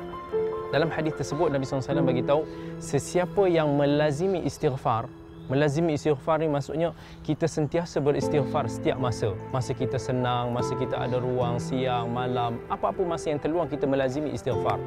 Dalam 0.71 0.89
hadis 0.89 1.13
tersebut 1.21 1.53
Nabi 1.53 1.69
SAW 1.69 2.01
bagi 2.01 2.25
tahu 2.25 2.49
sesiapa 2.81 3.45
yang 3.45 3.77
melazimi 3.77 4.41
istighfar 4.41 5.05
Melazimi 5.51 5.99
istighfar 5.99 6.39
ni 6.39 6.49
maksudnya 6.49 6.95
kita 7.27 7.51
sentiasa 7.51 7.99
beristighfar 7.99 8.71
setiap 8.71 8.97
masa. 9.03 9.35
Masa 9.51 9.75
kita 9.75 9.99
senang, 9.99 10.55
masa 10.55 10.79
kita 10.79 10.95
ada 10.95 11.19
ruang, 11.19 11.59
siang, 11.59 12.09
malam, 12.15 12.63
apa-apa 12.71 13.03
masa 13.03 13.35
yang 13.35 13.41
terluang 13.43 13.67
kita 13.67 13.85
melazimi 13.85 14.31
istighfar. 14.31 14.79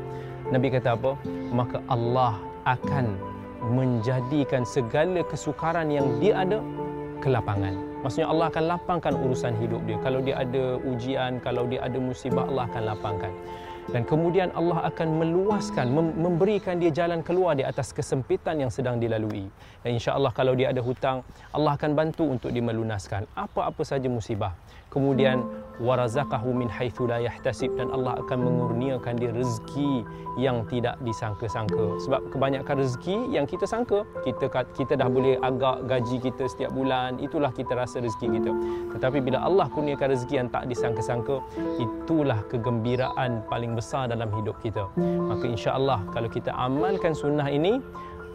Nabi 0.49 0.71
kata 0.71 0.95
apa? 0.95 1.19
Maka 1.51 1.83
Allah 1.91 2.39
akan 2.63 3.13
menjadikan 3.77 4.63
segala 4.63 5.21
kesukaran 5.27 5.91
yang 5.91 6.07
dia 6.23 6.39
ada 6.39 6.63
kelapangan. 7.23 7.73
Maksudnya 8.03 8.27
Allah 8.29 8.47
akan 8.51 8.63
lapangkan 8.69 9.13
urusan 9.17 9.53
hidup 9.61 9.81
dia. 9.87 9.97
Kalau 10.03 10.19
dia 10.21 10.39
ada 10.39 10.77
ujian, 10.81 11.39
kalau 11.41 11.65
dia 11.65 11.81
ada 11.83 11.97
musibah, 11.97 12.45
Allah 12.47 12.69
akan 12.69 12.83
lapangkan 12.95 13.33
dan 13.93 14.01
kemudian 14.01 14.49
Allah 14.57 14.89
akan 14.89 15.21
meluaskan 15.21 15.93
memberikan 16.17 16.81
dia 16.81 16.89
jalan 16.89 17.21
keluar 17.21 17.53
di 17.53 17.61
atas 17.61 17.93
kesempitan 17.93 18.57
yang 18.57 18.73
sedang 18.73 18.97
dilalui 18.97 19.45
dan 19.85 19.93
insya-Allah 19.93 20.33
kalau 20.33 20.57
dia 20.57 20.73
ada 20.73 20.81
hutang 20.81 21.21
Allah 21.53 21.77
akan 21.77 21.93
bantu 21.93 22.25
untuk 22.25 22.49
dia 22.49 22.65
melunaskan 22.65 23.29
apa-apa 23.37 23.85
saja 23.85 24.09
musibah 24.09 24.57
kemudian 24.89 25.45
warazaqahu 25.79 26.55
min 26.55 26.71
haitsu 26.71 27.07
la 27.09 27.19
yahtasib 27.19 27.73
dan 27.75 27.91
Allah 27.91 28.19
akan 28.23 28.37
mengurniakan 28.47 29.19
dia 29.19 29.31
rezeki 29.35 30.07
yang 30.39 30.63
tidak 30.67 30.95
disangka-sangka. 31.03 31.99
Sebab 32.03 32.31
kebanyakan 32.31 32.75
rezeki 32.83 33.31
yang 33.31 33.43
kita 33.47 33.67
sangka 33.67 34.07
kita 34.23 34.47
kita 34.75 34.93
dah 34.95 35.09
boleh 35.11 35.35
agak 35.43 35.87
gaji 35.87 36.17
kita 36.23 36.47
setiap 36.47 36.71
bulan 36.71 37.19
itulah 37.19 37.51
kita 37.51 37.75
rasa 37.75 37.99
rezeki 37.99 38.39
kita. 38.39 38.51
Tetapi 38.95 39.17
bila 39.19 39.43
Allah 39.43 39.67
kurniakan 39.71 40.15
rezeki 40.15 40.35
yang 40.45 40.49
tak 40.51 40.67
disangka-sangka 40.71 41.43
itulah 41.79 42.39
kegembiraan 42.47 43.43
paling 43.51 43.75
besar 43.75 44.07
dalam 44.07 44.31
hidup 44.31 44.55
kita. 44.63 44.87
Maka 44.99 45.45
insya-Allah 45.47 46.03
kalau 46.11 46.29
kita 46.31 46.55
amalkan 46.55 47.11
sunnah 47.11 47.47
ini 47.51 47.79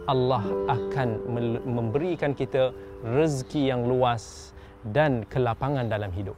Allah 0.09 0.41
akan 0.65 1.29
memberikan 1.65 2.33
kita 2.33 2.73
rezeki 3.05 3.69
yang 3.69 3.85
luas 3.85 4.49
dan 4.81 5.21
kelapangan 5.29 5.85
dalam 5.85 6.09
hidup. 6.09 6.33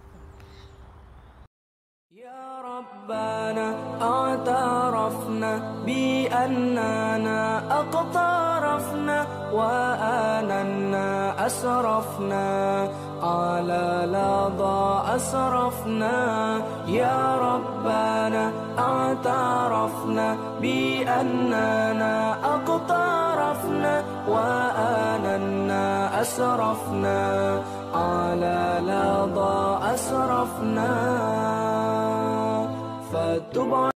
ربنا 3.10 3.76
اعترفنا 4.02 5.62
بأننا 5.86 7.62
أقترفنا 7.80 9.26
وآننا 9.54 11.46
أسرفنا 11.46 12.88
على 13.24 14.08
لظى 14.08 15.16
أسرفنا 15.16 16.16
يا 16.88 17.38
ربنا 17.38 18.52
اعترفنا 18.80 20.38
بأننا 20.62 22.36
أقترفنا 22.56 24.04
وآننا 24.28 26.22
أسرفنا 26.22 27.62
على 27.96 28.80
لظى 28.82 29.80
أسرفنا 29.94 31.73
فتب 33.13 33.91